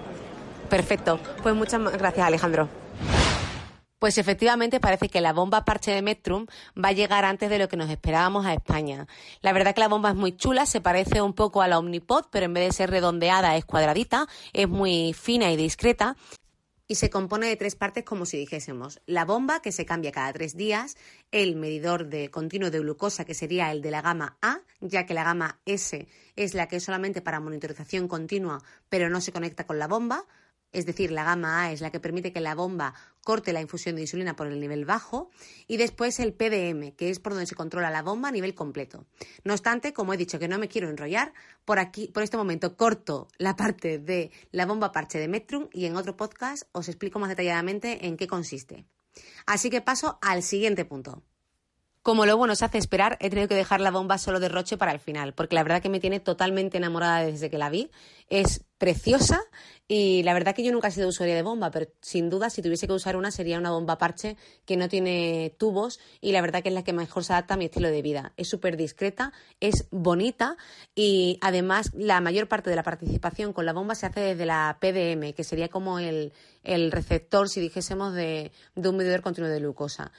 Perfecto. 0.68 1.20
Pues 1.42 1.54
muchas 1.54 1.80
gracias, 1.98 2.26
Alejandro. 2.26 2.68
Pues 4.00 4.16
efectivamente 4.16 4.80
parece 4.80 5.10
que 5.10 5.20
la 5.20 5.34
bomba 5.34 5.66
parche 5.66 5.90
de 5.90 6.00
Metrum 6.00 6.46
va 6.74 6.88
a 6.88 6.92
llegar 6.92 7.26
antes 7.26 7.50
de 7.50 7.58
lo 7.58 7.68
que 7.68 7.76
nos 7.76 7.90
esperábamos 7.90 8.46
a 8.46 8.54
España. 8.54 9.06
La 9.42 9.52
verdad 9.52 9.74
que 9.74 9.82
la 9.82 9.88
bomba 9.88 10.08
es 10.08 10.16
muy 10.16 10.34
chula, 10.34 10.64
se 10.64 10.80
parece 10.80 11.20
un 11.20 11.34
poco 11.34 11.60
a 11.60 11.68
la 11.68 11.78
Omnipod, 11.78 12.24
pero 12.30 12.46
en 12.46 12.54
vez 12.54 12.66
de 12.66 12.72
ser 12.72 12.90
redondeada 12.90 13.56
es 13.56 13.66
cuadradita, 13.66 14.26
es 14.54 14.66
muy 14.70 15.12
fina 15.12 15.52
y 15.52 15.56
discreta 15.56 16.16
y 16.88 16.96
se 16.96 17.08
compone 17.10 17.46
de 17.46 17.56
tres 17.56 17.76
partes 17.76 18.02
como 18.02 18.26
si 18.26 18.36
dijésemos 18.36 19.00
la 19.06 19.24
bomba 19.24 19.60
que 19.60 19.70
se 19.70 19.84
cambia 19.86 20.10
cada 20.10 20.32
tres 20.32 20.56
días, 20.56 20.96
el 21.30 21.54
medidor 21.54 22.08
de 22.08 22.30
continuo 22.30 22.70
de 22.70 22.80
glucosa 22.80 23.24
que 23.24 23.34
sería 23.34 23.70
el 23.70 23.80
de 23.80 23.92
la 23.92 24.02
gama 24.02 24.38
A, 24.42 24.62
ya 24.80 25.06
que 25.06 25.14
la 25.14 25.22
gama 25.22 25.60
S 25.66 26.08
es 26.34 26.54
la 26.54 26.66
que 26.66 26.76
es 26.76 26.82
solamente 26.82 27.20
para 27.20 27.38
monitorización 27.38 28.08
continua 28.08 28.60
pero 28.88 29.08
no 29.08 29.20
se 29.20 29.30
conecta 29.30 29.66
con 29.66 29.78
la 29.78 29.86
bomba, 29.86 30.24
es 30.72 30.86
decir, 30.86 31.10
la 31.10 31.24
gama 31.24 31.64
A 31.64 31.72
es 31.72 31.80
la 31.80 31.90
que 31.90 32.00
permite 32.00 32.32
que 32.32 32.40
la 32.40 32.54
bomba 32.54 32.94
corte 33.24 33.52
la 33.52 33.60
infusión 33.60 33.96
de 33.96 34.02
insulina 34.02 34.36
por 34.36 34.46
el 34.46 34.60
nivel 34.60 34.84
bajo, 34.84 35.30
y 35.66 35.76
después 35.76 36.20
el 36.20 36.32
PDM, 36.32 36.92
que 36.96 37.10
es 37.10 37.18
por 37.18 37.32
donde 37.32 37.46
se 37.46 37.54
controla 37.54 37.90
la 37.90 38.02
bomba 38.02 38.28
a 38.28 38.32
nivel 38.32 38.54
completo. 38.54 39.06
No 39.44 39.52
obstante, 39.52 39.92
como 39.92 40.14
he 40.14 40.16
dicho 40.16 40.38
que 40.38 40.48
no 40.48 40.58
me 40.58 40.68
quiero 40.68 40.88
enrollar, 40.88 41.32
por 41.64 41.78
aquí, 41.78 42.08
por 42.08 42.22
este 42.22 42.36
momento 42.36 42.76
corto 42.76 43.28
la 43.38 43.56
parte 43.56 43.98
de 43.98 44.30
la 44.52 44.66
bomba 44.66 44.92
parche 44.92 45.18
de 45.18 45.28
Metrum 45.28 45.68
y 45.72 45.86
en 45.86 45.96
otro 45.96 46.16
podcast 46.16 46.64
os 46.72 46.88
explico 46.88 47.18
más 47.18 47.28
detalladamente 47.28 48.06
en 48.06 48.16
qué 48.16 48.26
consiste. 48.26 48.86
Así 49.46 49.70
que 49.70 49.80
paso 49.80 50.18
al 50.22 50.42
siguiente 50.42 50.84
punto. 50.84 51.22
Como 52.02 52.24
luego 52.24 52.46
nos 52.46 52.62
hace 52.62 52.78
esperar, 52.78 53.18
he 53.20 53.28
tenido 53.28 53.46
que 53.46 53.54
dejar 53.54 53.82
la 53.82 53.90
bomba 53.90 54.16
solo 54.16 54.40
de 54.40 54.48
Roche 54.48 54.78
para 54.78 54.92
el 54.92 55.00
final, 55.00 55.34
porque 55.34 55.54
la 55.54 55.62
verdad 55.62 55.82
que 55.82 55.90
me 55.90 56.00
tiene 56.00 56.18
totalmente 56.18 56.78
enamorada 56.78 57.26
desde 57.26 57.50
que 57.50 57.58
la 57.58 57.68
vi. 57.68 57.90
Es 58.30 58.64
preciosa 58.78 59.42
y 59.86 60.22
la 60.22 60.32
verdad 60.32 60.54
que 60.54 60.62
yo 60.62 60.72
nunca 60.72 60.88
he 60.88 60.92
sido 60.92 61.08
usuaria 61.08 61.34
de 61.34 61.42
bomba, 61.42 61.70
pero 61.70 61.90
sin 62.00 62.30
duda 62.30 62.48
si 62.48 62.62
tuviese 62.62 62.86
que 62.86 62.94
usar 62.94 63.16
una 63.16 63.30
sería 63.30 63.58
una 63.58 63.72
bomba 63.72 63.98
parche 63.98 64.38
que 64.64 64.78
no 64.78 64.88
tiene 64.88 65.54
tubos 65.58 66.00
y 66.22 66.32
la 66.32 66.40
verdad 66.40 66.62
que 66.62 66.70
es 66.70 66.74
la 66.74 66.84
que 66.84 66.94
mejor 66.94 67.22
se 67.22 67.34
adapta 67.34 67.54
a 67.54 67.56
mi 67.58 67.66
estilo 67.66 67.90
de 67.90 68.00
vida. 68.00 68.32
Es 68.38 68.48
súper 68.48 68.78
discreta, 68.78 69.34
es 69.60 69.86
bonita 69.90 70.56
y 70.94 71.38
además 71.42 71.90
la 71.92 72.22
mayor 72.22 72.48
parte 72.48 72.70
de 72.70 72.76
la 72.76 72.82
participación 72.82 73.52
con 73.52 73.66
la 73.66 73.74
bomba 73.74 73.94
se 73.94 74.06
hace 74.06 74.20
desde 74.20 74.46
la 74.46 74.78
PDM, 74.80 75.34
que 75.34 75.44
sería 75.44 75.68
como 75.68 75.98
el, 75.98 76.32
receptor, 76.64 77.50
si 77.50 77.60
dijésemos, 77.60 78.14
de, 78.14 78.52
de 78.74 78.88
un 78.88 78.96
medidor 78.96 79.20
continuo 79.20 79.50
de 79.50 79.58
glucosa. 79.58 80.12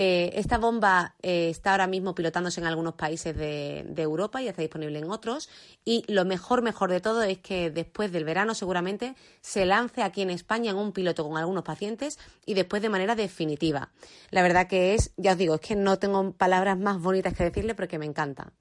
Eh, 0.00 0.38
esta 0.38 0.58
bomba 0.58 1.16
eh, 1.22 1.48
está 1.50 1.72
ahora 1.72 1.88
mismo 1.88 2.14
pilotándose 2.14 2.60
en 2.60 2.68
algunos 2.68 2.94
países 2.94 3.36
de, 3.36 3.84
Europa 3.96 4.40
y 4.40 4.46
está 4.46 4.62
disponible 4.62 4.96
en 5.00 5.10
otros. 5.10 5.50
Y 5.84 6.04
lo 6.06 6.24
mejor, 6.24 6.62
mejor 6.62 6.92
de 6.92 7.00
todo 7.00 7.24
es 7.24 7.38
que 7.38 7.72
después 7.72 8.12
del 8.12 8.22
verano 8.22 8.54
seguramente 8.54 9.16
se 9.40 9.66
lance 9.66 10.04
aquí 10.04 10.22
en 10.22 10.30
España 10.30 10.70
en 10.70 10.76
un 10.76 10.92
piloto 10.92 11.24
con 11.24 11.36
algunos 11.36 11.64
pacientes 11.64 12.20
y 12.46 12.54
después 12.54 12.80
de 12.80 12.90
manera 12.90 13.16
definitiva. 13.16 13.90
La 14.30 14.42
verdad 14.42 14.68
que 14.68 14.94
es, 14.94 15.12
ya 15.16 15.32
os 15.32 15.38
digo, 15.38 15.56
es 15.56 15.60
que 15.60 15.74
no 15.74 15.98
tengo 15.98 16.30
palabras 16.30 16.78
más 16.78 17.00
bonitas 17.02 17.34
que 17.34 17.42
decirle 17.42 17.74
porque 17.74 17.98
me 17.98 18.06
encanta 18.06 18.52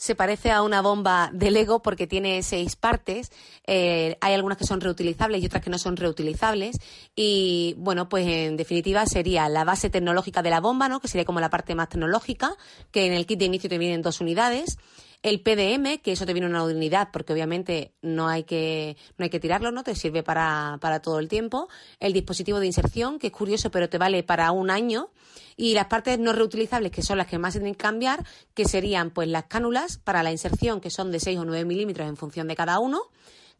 se 0.00 0.14
parece 0.14 0.50
a 0.50 0.62
una 0.62 0.80
bomba 0.80 1.28
de 1.30 1.50
Lego 1.50 1.82
porque 1.82 2.06
tiene 2.06 2.42
seis 2.42 2.74
partes. 2.74 3.30
Eh, 3.66 4.16
hay 4.22 4.32
algunas 4.32 4.56
que 4.56 4.64
son 4.64 4.80
reutilizables 4.80 5.42
y 5.42 5.46
otras 5.46 5.62
que 5.62 5.68
no 5.68 5.78
son 5.78 5.98
reutilizables. 5.98 6.78
Y 7.14 7.74
bueno, 7.76 8.08
pues 8.08 8.26
en 8.26 8.56
definitiva 8.56 9.04
sería 9.04 9.46
la 9.50 9.62
base 9.64 9.90
tecnológica 9.90 10.40
de 10.40 10.48
la 10.48 10.60
bomba, 10.60 10.88
¿no? 10.88 11.00
Que 11.00 11.08
sería 11.08 11.26
como 11.26 11.38
la 11.38 11.50
parte 11.50 11.74
más 11.74 11.90
tecnológica, 11.90 12.56
que 12.90 13.04
en 13.04 13.12
el 13.12 13.26
kit 13.26 13.40
de 13.40 13.44
inicio 13.44 13.68
te 13.68 13.76
vienen 13.76 14.00
dos 14.00 14.22
unidades 14.22 14.78
el 15.22 15.42
PDM, 15.42 15.98
que 15.98 16.12
eso 16.12 16.24
te 16.24 16.32
viene 16.32 16.48
una 16.48 16.64
unidad 16.64 17.08
porque 17.12 17.32
obviamente 17.32 17.92
no 18.00 18.28
hay 18.28 18.44
que, 18.44 18.96
no 19.18 19.24
hay 19.24 19.30
que 19.30 19.40
tirarlo, 19.40 19.70
¿no? 19.70 19.82
Te 19.82 19.94
sirve 19.94 20.22
para, 20.22 20.78
para 20.80 21.00
todo 21.00 21.18
el 21.18 21.28
tiempo. 21.28 21.68
El 21.98 22.12
dispositivo 22.12 22.58
de 22.58 22.66
inserción, 22.66 23.18
que 23.18 23.26
es 23.26 23.32
curioso, 23.32 23.70
pero 23.70 23.88
te 23.88 23.98
vale 23.98 24.22
para 24.22 24.50
un 24.52 24.70
año. 24.70 25.10
Y 25.56 25.74
las 25.74 25.86
partes 25.86 26.18
no 26.18 26.32
reutilizables, 26.32 26.90
que 26.90 27.02
son 27.02 27.18
las 27.18 27.26
que 27.26 27.38
más 27.38 27.52
se 27.52 27.58
tienen 27.58 27.74
que 27.74 27.82
cambiar, 27.82 28.24
que 28.54 28.64
serían 28.64 29.10
pues 29.10 29.28
las 29.28 29.44
cánulas 29.44 29.98
para 29.98 30.22
la 30.22 30.32
inserción, 30.32 30.80
que 30.80 30.90
son 30.90 31.10
de 31.10 31.20
6 31.20 31.38
o 31.38 31.44
9 31.44 31.66
milímetros 31.66 32.08
en 32.08 32.16
función 32.16 32.48
de 32.48 32.56
cada 32.56 32.78
uno 32.78 33.02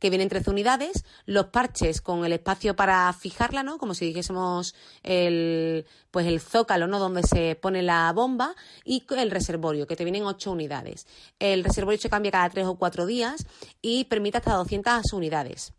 que 0.01 0.11
vienen 0.11 0.29
13 0.29 0.51
unidades, 0.51 1.05
los 1.27 1.47
parches 1.47 2.01
con 2.01 2.25
el 2.25 2.33
espacio 2.33 2.75
para 2.75 3.13
fijarla, 3.13 3.63
¿no? 3.63 3.79
Como 3.79 3.95
si 3.95 4.07
dijésemos 4.07 4.75
el, 5.03 5.87
pues 6.11 6.27
el 6.27 6.41
zócalo, 6.41 6.87
¿no? 6.89 6.99
Donde 6.99 7.23
se 7.23 7.55
pone 7.55 7.83
la 7.83 8.13
bomba 8.13 8.57
y 8.85 9.05
el 9.11 9.31
reservorio, 9.31 9.87
que 9.87 9.97
te 9.97 10.05
vienen 10.05 10.25
8 10.25 10.51
unidades. 10.51 11.07
El 11.39 11.63
reservorio 11.63 12.01
se 12.01 12.11
cambia 12.11 12.33
cada 12.33 12.51
3 12.51 12.67
o 12.67 12.75
4 12.75 13.07
días 13.07 13.47
y 13.83 14.05
permite 14.05 14.39
hasta 14.39 14.55
200 14.55 15.13
unidades. 15.13 15.73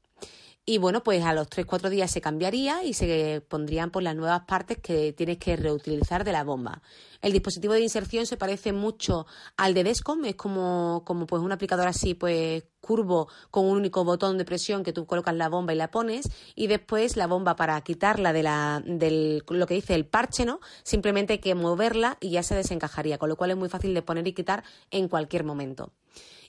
Y 0.71 0.77
bueno, 0.77 1.03
pues 1.03 1.21
a 1.25 1.33
los 1.33 1.49
3-4 1.49 1.89
días 1.89 2.09
se 2.09 2.21
cambiaría 2.21 2.81
y 2.85 2.93
se 2.93 3.43
pondrían 3.45 3.89
por 3.89 3.95
pues, 3.95 4.05
las 4.05 4.15
nuevas 4.15 4.43
partes 4.47 4.77
que 4.77 5.11
tienes 5.11 5.37
que 5.37 5.57
reutilizar 5.57 6.23
de 6.23 6.31
la 6.31 6.45
bomba. 6.45 6.81
El 7.21 7.33
dispositivo 7.33 7.73
de 7.73 7.81
inserción 7.81 8.25
se 8.25 8.37
parece 8.37 8.71
mucho 8.71 9.25
al 9.57 9.73
de 9.73 9.83
Descom, 9.83 10.23
es 10.23 10.35
como, 10.35 11.03
como 11.05 11.27
pues 11.27 11.41
un 11.41 11.51
aplicador 11.51 11.89
así 11.89 12.13
pues 12.13 12.63
curvo 12.79 13.27
con 13.49 13.65
un 13.65 13.79
único 13.79 14.05
botón 14.05 14.37
de 14.37 14.45
presión 14.45 14.85
que 14.85 14.93
tú 14.93 15.05
colocas 15.05 15.35
la 15.35 15.49
bomba 15.49 15.73
y 15.73 15.75
la 15.75 15.91
pones 15.91 16.29
y 16.55 16.67
después 16.67 17.17
la 17.17 17.27
bomba 17.27 17.57
para 17.57 17.81
quitarla 17.81 18.31
de 18.31 18.43
la 18.43 18.81
del 18.85 19.43
lo 19.49 19.67
que 19.67 19.73
dice 19.73 19.93
el 19.93 20.05
parche, 20.05 20.45
¿no? 20.45 20.61
Simplemente 20.83 21.33
hay 21.33 21.39
que 21.39 21.53
moverla 21.53 22.17
y 22.21 22.29
ya 22.29 22.43
se 22.43 22.55
desencajaría, 22.55 23.17
con 23.17 23.27
lo 23.27 23.35
cual 23.35 23.51
es 23.51 23.57
muy 23.57 23.67
fácil 23.67 23.93
de 23.93 24.03
poner 24.03 24.25
y 24.25 24.31
quitar 24.31 24.63
en 24.89 25.09
cualquier 25.09 25.43
momento. 25.43 25.91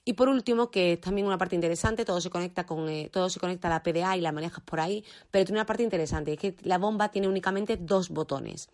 Y 0.04 0.14
por 0.14 0.28
último, 0.28 0.71
que 0.71 0.94
es 0.94 1.00
también 1.00 1.28
una 1.28 1.38
parte 1.38 1.54
interesante, 1.54 2.04
todo 2.04 2.21
se 2.21 2.28
conecta 2.28 2.66
con 2.66 2.88
eh, 2.88 3.09
todo 3.12 3.30
se 3.30 3.38
conecta 3.38 3.68
a 3.68 3.71
la 3.71 3.82
PDA 3.85 4.16
y 4.16 4.21
la 4.21 4.32
manejas 4.32 4.64
por 4.64 4.80
ahí, 4.80 5.04
pero 5.30 5.44
tiene 5.44 5.61
una 5.61 5.66
parte 5.66 5.85
interesante, 5.85 6.32
es 6.32 6.38
que 6.40 6.56
la 6.62 6.78
bomba 6.78 7.11
tiene 7.11 7.28
únicamente 7.28 7.76
dos 7.76 8.09
botones. 8.09 8.68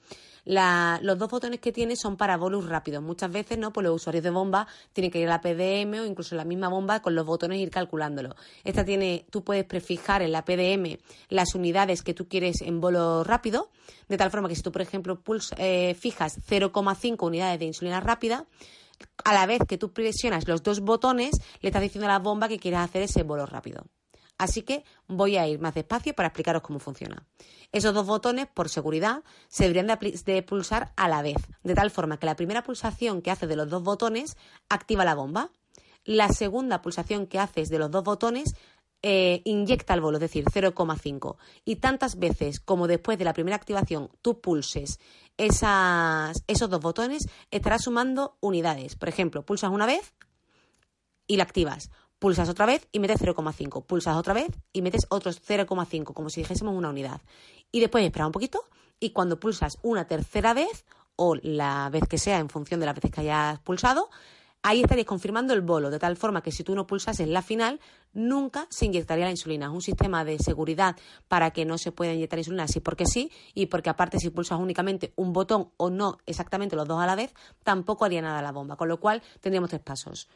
los 0.46 1.18
dos 1.18 1.30
botones 1.30 1.60
que 1.60 1.70
tiene 1.70 1.96
son 1.96 2.16
para 2.16 2.38
bolus 2.38 2.66
rápidos. 2.66 3.02
Muchas 3.02 3.30
veces, 3.30 3.58
¿no? 3.58 3.74
Pues 3.74 3.84
los 3.84 3.96
usuarios 3.96 4.24
de 4.24 4.30
bomba 4.30 4.66
tienen 4.94 5.10
que 5.10 5.20
ir 5.20 5.28
a 5.28 5.32
la 5.32 5.40
PDM 5.42 6.00
o 6.00 6.06
incluso 6.06 6.34
la 6.34 6.44
misma 6.46 6.68
bomba 6.68 7.02
con 7.02 7.14
los 7.14 7.26
botones 7.26 7.58
ir 7.58 7.70
calculándolo. 7.70 8.34
Esta 8.64 8.82
tiene, 8.82 9.26
tú 9.30 9.44
puedes 9.44 9.64
prefijar 9.64 10.22
en 10.22 10.32
la 10.32 10.46
PDM 10.46 10.96
las 11.28 11.54
unidades 11.54 12.02
que 12.02 12.14
tú 12.14 12.26
quieres 12.26 12.62
en 12.62 12.80
bolo 12.80 13.22
rápido, 13.22 13.68
de 14.08 14.16
tal 14.16 14.30
forma 14.30 14.48
que 14.48 14.56
si 14.56 14.62
tú, 14.62 14.72
por 14.72 14.80
ejemplo, 14.80 15.20
eh, 15.58 15.94
fijas 15.94 16.40
0,5 16.48 17.26
unidades 17.26 17.58
de 17.58 17.66
insulina 17.66 18.00
rápida, 18.00 18.46
a 19.24 19.32
la 19.32 19.46
vez 19.46 19.60
que 19.68 19.78
tú 19.78 19.92
presionas 19.92 20.48
los 20.48 20.62
dos 20.62 20.80
botones, 20.80 21.40
le 21.60 21.68
estás 21.68 21.82
diciendo 21.82 22.06
a 22.06 22.12
la 22.12 22.18
bomba 22.18 22.48
que 22.48 22.58
quieres 22.58 22.80
hacer 22.80 23.02
ese 23.02 23.22
vuelo 23.22 23.46
rápido. 23.46 23.84
Así 24.38 24.62
que 24.62 24.84
voy 25.08 25.36
a 25.36 25.48
ir 25.48 25.58
más 25.58 25.74
despacio 25.74 26.14
para 26.14 26.28
explicaros 26.28 26.62
cómo 26.62 26.78
funciona. 26.78 27.26
Esos 27.72 27.92
dos 27.92 28.06
botones, 28.06 28.46
por 28.46 28.68
seguridad, 28.68 29.24
se 29.48 29.64
deberían 29.64 29.98
de, 29.98 30.42
pulsar 30.42 30.92
a 30.96 31.08
la 31.08 31.22
vez, 31.22 31.36
de 31.64 31.74
tal 31.74 31.90
forma 31.90 32.18
que 32.18 32.26
la 32.26 32.36
primera 32.36 32.62
pulsación 32.62 33.20
que 33.20 33.32
haces 33.32 33.48
de 33.48 33.56
los 33.56 33.68
dos 33.68 33.82
botones 33.82 34.36
activa 34.68 35.04
la 35.04 35.16
bomba. 35.16 35.50
La 36.04 36.28
segunda 36.28 36.80
pulsación 36.80 37.26
que 37.26 37.40
haces 37.40 37.68
de 37.68 37.78
los 37.78 37.90
dos 37.90 38.04
botones 38.04 38.54
eh, 39.02 39.42
inyecta 39.44 39.94
el 39.94 40.00
bolo, 40.00 40.16
es 40.16 40.22
decir, 40.22 40.44
0,5. 40.44 41.36
Y 41.64 41.76
tantas 41.76 42.18
veces 42.18 42.60
como 42.60 42.86
después 42.86 43.18
de 43.18 43.24
la 43.24 43.34
primera 43.34 43.56
activación 43.56 44.08
tú 44.22 44.40
pulses 44.40 44.98
esas, 45.38 46.44
esos 46.46 46.68
dos 46.68 46.80
botones, 46.80 47.26
estarás 47.50 47.84
sumando 47.84 48.36
unidades. 48.40 48.96
Por 48.96 49.08
ejemplo, 49.08 49.44
pulsas 49.44 49.70
una 49.70 49.86
vez 49.86 50.14
y 51.26 51.36
la 51.36 51.44
activas. 51.44 51.90
Pulsas 52.18 52.48
otra 52.48 52.66
vez 52.66 52.88
y 52.92 52.98
metes 52.98 53.20
0,5. 53.20 53.86
Pulsas 53.86 54.16
otra 54.16 54.34
vez 54.34 54.48
y 54.72 54.82
metes 54.82 55.06
otros 55.08 55.40
0,5, 55.40 56.12
como 56.12 56.28
si 56.30 56.40
dijésemos 56.40 56.74
una 56.74 56.90
unidad. 56.90 57.22
Y 57.70 57.80
después 57.80 58.04
espera 58.04 58.26
un 58.26 58.32
poquito 58.32 58.64
y 59.00 59.10
cuando 59.10 59.38
pulsas 59.38 59.78
una 59.82 60.06
tercera 60.06 60.54
vez, 60.54 60.84
o 61.16 61.34
la 61.36 61.88
vez 61.90 62.04
que 62.08 62.18
sea 62.18 62.38
en 62.38 62.48
función 62.48 62.80
de 62.80 62.86
las 62.86 62.94
veces 62.94 63.10
que 63.10 63.20
hayas 63.22 63.58
pulsado, 63.60 64.10
Ahí 64.62 64.82
estarías 64.82 65.06
confirmando 65.06 65.54
el 65.54 65.60
bolo, 65.60 65.88
de 65.88 66.00
tal 66.00 66.16
forma 66.16 66.42
que 66.42 66.50
si 66.50 66.64
tú 66.64 66.74
no 66.74 66.86
pulsas 66.86 67.20
en 67.20 67.32
la 67.32 67.42
final, 67.42 67.80
nunca 68.12 68.66
se 68.70 68.86
inyectaría 68.86 69.24
la 69.24 69.30
insulina. 69.30 69.66
Es 69.66 69.72
un 69.72 69.82
sistema 69.82 70.24
de 70.24 70.38
seguridad 70.38 70.96
para 71.28 71.52
que 71.52 71.64
no 71.64 71.78
se 71.78 71.92
pueda 71.92 72.12
inyectar 72.12 72.40
insulina 72.40 72.64
así 72.64 72.80
porque 72.80 73.06
sí 73.06 73.30
y 73.54 73.66
porque 73.66 73.88
aparte 73.88 74.18
si 74.18 74.30
pulsas 74.30 74.58
únicamente 74.58 75.12
un 75.14 75.32
botón 75.32 75.70
o 75.76 75.90
no 75.90 76.18
exactamente 76.26 76.74
los 76.74 76.88
dos 76.88 77.00
a 77.00 77.06
la 77.06 77.14
vez, 77.14 77.32
tampoco 77.62 78.04
haría 78.04 78.20
nada 78.20 78.42
la 78.42 78.50
bomba. 78.50 78.76
Con 78.76 78.88
lo 78.88 78.98
cual 78.98 79.22
tendríamos 79.40 79.70
tres 79.70 79.82
pasos. 79.82 80.28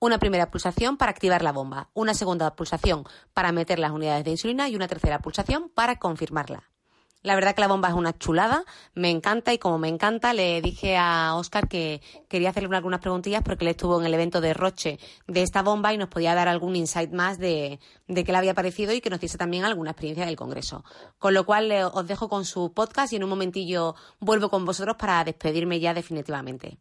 Una 0.00 0.18
primera 0.18 0.50
pulsación 0.50 0.96
para 0.96 1.12
activar 1.12 1.42
la 1.42 1.52
bomba, 1.52 1.90
una 1.94 2.14
segunda 2.14 2.56
pulsación 2.56 3.04
para 3.34 3.52
meter 3.52 3.78
las 3.78 3.92
unidades 3.92 4.24
de 4.24 4.32
insulina 4.32 4.68
y 4.68 4.74
una 4.74 4.88
tercera 4.88 5.20
pulsación 5.20 5.68
para 5.68 5.96
confirmarla. 5.96 6.70
La 7.22 7.34
verdad 7.34 7.54
que 7.54 7.60
la 7.60 7.68
bomba 7.68 7.88
es 7.88 7.94
una 7.94 8.16
chulada, 8.16 8.64
me 8.94 9.10
encanta 9.10 9.52
y 9.52 9.58
como 9.58 9.76
me 9.76 9.88
encanta 9.88 10.32
le 10.32 10.62
dije 10.62 10.96
a 10.96 11.34
Oscar 11.36 11.68
que 11.68 12.00
quería 12.28 12.48
hacerle 12.48 12.74
algunas 12.74 13.00
preguntillas 13.00 13.42
porque 13.42 13.64
él 13.64 13.70
estuvo 13.72 14.00
en 14.00 14.06
el 14.06 14.14
evento 14.14 14.40
de 14.40 14.54
Roche 14.54 14.98
de 15.26 15.42
esta 15.42 15.62
bomba 15.62 15.92
y 15.92 15.98
nos 15.98 16.08
podía 16.08 16.34
dar 16.34 16.48
algún 16.48 16.76
insight 16.76 17.12
más 17.12 17.38
de, 17.38 17.78
de 18.08 18.24
qué 18.24 18.32
le 18.32 18.38
había 18.38 18.54
parecido 18.54 18.94
y 18.94 19.02
que 19.02 19.10
nos 19.10 19.20
diese 19.20 19.36
también 19.36 19.64
alguna 19.64 19.90
experiencia 19.90 20.24
del 20.24 20.36
Congreso. 20.36 20.82
Con 21.18 21.34
lo 21.34 21.44
cual 21.44 21.70
os 21.92 22.06
dejo 22.06 22.30
con 22.30 22.46
su 22.46 22.72
podcast 22.72 23.12
y 23.12 23.16
en 23.16 23.24
un 23.24 23.30
momentillo 23.30 23.94
vuelvo 24.18 24.48
con 24.48 24.64
vosotros 24.64 24.96
para 24.96 25.22
despedirme 25.22 25.78
ya 25.78 25.92
definitivamente. 25.92 26.78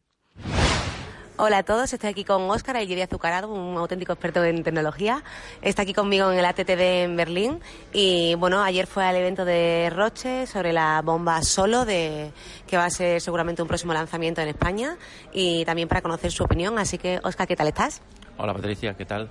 Hola 1.41 1.59
a 1.59 1.63
todos, 1.63 1.93
estoy 1.93 2.09
aquí 2.09 2.25
con 2.25 2.49
Óscar 2.49 2.75
Aguirre 2.75 3.03
Azucarado, 3.03 3.47
un 3.47 3.77
auténtico 3.77 4.11
experto 4.11 4.43
en 4.43 4.61
tecnología. 4.61 5.23
Está 5.61 5.83
aquí 5.83 5.93
conmigo 5.93 6.29
en 6.29 6.37
el 6.37 6.43
ATTD 6.43 7.05
en 7.05 7.15
Berlín 7.15 7.61
y 7.93 8.35
bueno, 8.35 8.61
ayer 8.61 8.87
fue 8.87 9.05
al 9.05 9.15
evento 9.15 9.45
de 9.45 9.89
Roche 9.89 10.45
sobre 10.47 10.73
la 10.73 11.01
bomba 11.01 11.41
Solo, 11.41 11.85
de, 11.85 12.33
que 12.67 12.75
va 12.75 12.83
a 12.83 12.89
ser 12.89 13.21
seguramente 13.21 13.61
un 13.61 13.69
próximo 13.69 13.93
lanzamiento 13.93 14.41
en 14.41 14.49
España 14.49 14.97
y 15.31 15.63
también 15.63 15.87
para 15.87 16.01
conocer 16.01 16.29
su 16.29 16.43
opinión. 16.43 16.77
Así 16.77 16.97
que, 16.97 17.21
Óscar, 17.23 17.47
¿qué 17.47 17.55
tal 17.55 17.69
estás? 17.69 18.01
Hola 18.37 18.53
Patricia, 18.53 18.95
¿qué 18.95 19.05
tal? 19.05 19.29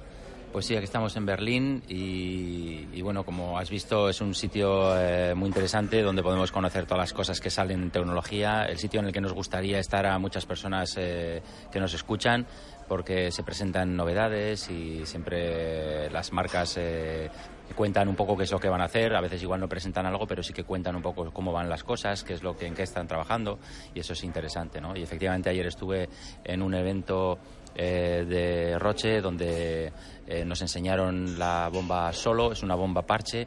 Pues 0.53 0.65
sí, 0.65 0.75
aquí 0.75 0.85
estamos 0.85 1.15
en 1.17 1.27
Berlín 1.27 1.83
y, 1.89 3.03
bueno, 3.03 3.23
como 3.23 3.59
has 3.59 3.69
visto 3.69 4.09
es 4.09 4.21
un 4.21 4.35
sitio 4.35 4.99
eh, 4.99 5.35
muy 5.35 5.47
interesante 5.47 6.03
donde 6.03 6.23
podemos 6.23 6.51
conocer 6.51 6.87
todas 6.87 7.03
las 7.03 7.13
cosas 7.13 7.39
que 7.41 7.51
salen 7.51 7.83
en 7.83 7.91
tecnología, 7.91 8.65
el 8.65 8.79
sitio 8.79 9.01
en 9.01 9.07
el 9.07 9.13
que 9.13 9.21
nos 9.21 9.35
gustaría 9.35 9.79
estar 9.79 10.07
a 10.07 10.19
muchas 10.19 10.47
personas 10.47 10.95
eh, 10.97 11.43
que 11.71 11.79
nos 11.79 11.93
escuchan 11.93 12.47
porque 12.89 13.31
se 13.31 13.43
presentan 13.43 13.97
novedades 13.97 14.71
y 14.71 15.05
siempre 15.07 16.11
las 16.11 16.33
marcas 16.33 16.77
eh, 16.79 17.31
cuentan 17.75 18.09
un 18.09 18.17
poco 18.17 18.37
qué 18.37 18.45
es 18.45 18.51
lo 18.51 18.59
que 18.59 18.69
van 18.69 18.81
a 18.81 18.85
hacer, 18.85 19.15
a 19.15 19.21
veces 19.21 19.43
igual 19.43 19.61
no 19.61 19.69
presentan 19.69 20.07
algo, 20.07 20.27
pero 20.27 20.43
sí 20.43 20.53
que 20.53 20.65
cuentan 20.65 20.97
un 20.97 21.03
poco 21.03 21.31
cómo 21.31 21.53
van 21.53 21.69
las 21.69 21.85
cosas, 21.85 22.25
qué 22.25 22.35
es 22.35 22.43
lo 22.43 22.57
que 22.57 22.67
en 22.67 22.75
qué 22.75 22.83
están 22.83 23.07
trabajando 23.07 23.59
y 23.95 24.01
eso 24.01 24.15
es 24.15 24.25
interesante, 24.25 24.81
¿no? 24.81 24.97
Y 24.97 25.03
efectivamente 25.03 25.51
ayer 25.51 25.67
estuve 25.67 26.09
en 26.45 26.63
un 26.63 26.75
evento 26.75 27.39
eh, 27.75 28.25
de 28.29 28.79
Roche, 28.79 29.21
donde 29.21 29.93
eh, 30.27 30.45
nos 30.45 30.61
enseñaron 30.63 31.39
la 31.39 31.69
bomba 31.73 32.13
solo, 32.13 32.53
es 32.53 32.63
una 32.63 32.75
bomba 32.75 33.03
parche 33.03 33.47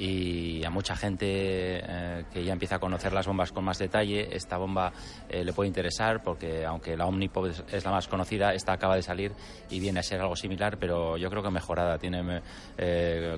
y 0.00 0.64
a 0.64 0.70
mucha 0.70 0.96
gente 0.96 1.26
eh, 1.26 2.24
que 2.32 2.42
ya 2.42 2.52
empieza 2.52 2.76
a 2.76 2.78
conocer 2.78 3.12
las 3.12 3.26
bombas 3.26 3.52
con 3.52 3.64
más 3.64 3.78
detalle, 3.78 4.34
esta 4.34 4.56
bomba 4.56 4.92
le 5.30 5.52
puede 5.52 5.68
interesar 5.68 6.22
porque 6.22 6.64
aunque 6.64 6.96
la 6.96 7.06
Omnipod 7.06 7.50
es, 7.70 7.84
la 7.84 7.90
más 7.90 8.08
conocida, 8.08 8.54
esta 8.54 8.72
acaba 8.72 8.96
de 8.96 9.02
salir 9.02 9.32
y 9.68 9.78
viene 9.78 10.00
a 10.00 10.02
ser 10.02 10.20
algo 10.20 10.34
similar, 10.36 10.78
pero 10.78 11.16
yo 11.16 11.28
creo 11.30 11.42
que 11.42 11.50
mejorada, 11.50 11.98
tiene 11.98 12.40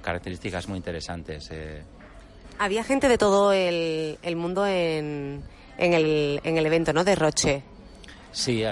características 0.00 0.68
muy 0.68 0.78
interesantes. 0.78 1.50
Había 2.58 2.84
gente 2.84 3.08
de 3.08 3.18
todo 3.18 3.52
el, 3.52 4.36
mundo 4.36 4.66
en, 4.66 5.42
en, 5.78 5.92
el, 5.94 6.40
en 6.44 6.58
el 6.58 6.66
evento, 6.66 6.92
¿no? 6.92 7.04
De 7.04 7.14
Roche. 7.16 7.64
Sí, 8.34 8.64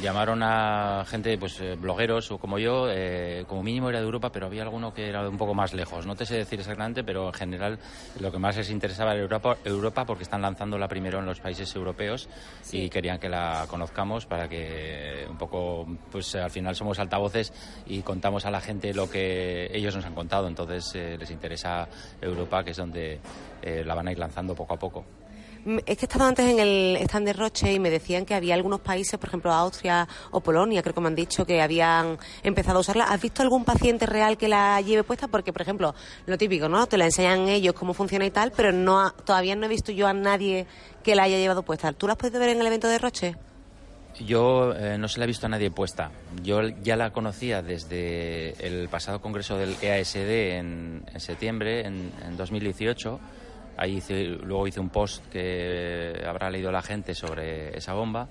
llamaron 0.00 0.42
a 0.42 1.04
gente, 1.06 1.36
pues 1.36 1.60
eh, 1.60 1.76
blogueros 1.78 2.30
o 2.30 2.38
como 2.38 2.58
yo, 2.58 2.86
eh, 2.90 3.44
como 3.46 3.62
mínimo 3.62 3.90
era 3.90 3.98
de 3.98 4.06
Europa, 4.06 4.32
pero 4.32 4.46
había 4.46 4.62
alguno 4.62 4.94
que 4.94 5.06
era 5.06 5.28
un 5.28 5.36
poco 5.36 5.52
más 5.52 5.74
lejos. 5.74 6.06
No 6.06 6.16
te 6.16 6.24
sé 6.24 6.36
decir 6.36 6.60
exactamente, 6.60 7.04
pero 7.04 7.26
en 7.26 7.34
general 7.34 7.78
lo 8.18 8.32
que 8.32 8.38
más 8.38 8.56
les 8.56 8.70
interesaba 8.70 9.12
era 9.12 9.20
Europa, 9.20 9.58
Europa 9.64 10.06
porque 10.06 10.22
están 10.22 10.40
lanzándola 10.40 10.88
primero 10.88 11.18
en 11.18 11.26
los 11.26 11.40
países 11.40 11.76
europeos 11.76 12.26
y 12.72 12.88
querían 12.88 13.18
que 13.18 13.28
la 13.28 13.66
conozcamos 13.68 14.24
para 14.24 14.48
que 14.48 15.26
un 15.28 15.36
poco, 15.36 15.86
pues 16.10 16.34
al 16.34 16.50
final 16.50 16.74
somos 16.74 16.98
altavoces 16.98 17.52
y 17.84 18.00
contamos 18.00 18.46
a 18.46 18.50
la 18.50 18.62
gente 18.62 18.94
lo 18.94 19.10
que 19.10 19.68
ellos 19.76 19.94
nos 19.94 20.06
han 20.06 20.14
contado. 20.14 20.48
Entonces 20.48 20.90
eh, 20.94 21.18
les 21.18 21.30
interesa 21.30 21.86
Europa, 22.18 22.64
que 22.64 22.70
es 22.70 22.76
donde 22.78 23.20
la 23.62 23.94
van 23.94 24.08
a 24.08 24.12
ir 24.12 24.18
lanzando 24.18 24.54
poco 24.54 24.74
a 24.74 24.78
poco. 24.78 25.04
Es 25.64 25.96
que 25.96 26.04
he 26.04 26.06
estado 26.06 26.26
antes 26.26 26.46
en 26.46 26.58
el 26.58 26.96
stand 27.04 27.26
de 27.26 27.32
Roche 27.32 27.72
y 27.72 27.80
me 27.80 27.88
decían 27.88 28.26
que 28.26 28.34
había 28.34 28.54
algunos 28.54 28.80
países, 28.80 29.18
por 29.18 29.30
ejemplo 29.30 29.50
Austria 29.50 30.06
o 30.30 30.40
Polonia, 30.40 30.82
creo 30.82 30.94
que 30.94 31.00
me 31.00 31.08
han 31.08 31.14
dicho 31.14 31.46
que 31.46 31.62
habían 31.62 32.18
empezado 32.42 32.78
a 32.78 32.80
usarla. 32.80 33.04
¿Has 33.04 33.22
visto 33.22 33.40
algún 33.40 33.64
paciente 33.64 34.04
real 34.04 34.36
que 34.36 34.46
la 34.46 34.78
lleve 34.82 35.04
puesta? 35.04 35.26
Porque, 35.28 35.54
por 35.54 35.62
ejemplo, 35.62 35.94
lo 36.26 36.36
típico, 36.36 36.68
¿no? 36.68 36.86
Te 36.86 36.98
la 36.98 37.06
enseñan 37.06 37.48
ellos 37.48 37.72
cómo 37.72 37.94
funciona 37.94 38.26
y 38.26 38.30
tal, 38.30 38.52
pero 38.52 38.72
no 38.72 39.10
todavía 39.24 39.56
no 39.56 39.64
he 39.64 39.68
visto 39.70 39.90
yo 39.90 40.06
a 40.06 40.12
nadie 40.12 40.66
que 41.02 41.14
la 41.14 41.22
haya 41.22 41.38
llevado 41.38 41.62
puesta. 41.62 41.94
¿Tú 41.94 42.06
la 42.06 42.12
has 42.12 42.18
podido 42.18 42.40
ver 42.40 42.50
en 42.50 42.60
el 42.60 42.66
evento 42.66 42.88
de 42.88 42.98
Roche? 42.98 43.36
Yo 44.20 44.74
eh, 44.74 44.98
no 44.98 45.08
se 45.08 45.18
la 45.18 45.24
he 45.24 45.28
visto 45.28 45.46
a 45.46 45.48
nadie 45.48 45.70
puesta. 45.70 46.10
Yo 46.42 46.60
ya 46.82 46.96
la 46.96 47.10
conocía 47.10 47.62
desde 47.62 48.50
el 48.64 48.90
pasado 48.90 49.22
congreso 49.22 49.56
del 49.56 49.76
EASD 49.80 50.58
en, 50.58 51.04
septiembre, 51.16 51.86
en, 51.86 52.12
en 52.22 52.36
2018 52.36 53.18
Ahí 53.76 54.02
luego 54.42 54.66
hice 54.66 54.80
un 54.80 54.90
post 54.90 55.26
que 55.28 56.22
habrá 56.26 56.50
leído 56.50 56.70
la 56.70 56.82
gente 56.82 57.14
sobre 57.14 57.76
esa 57.76 57.94
bomba. 57.94 58.28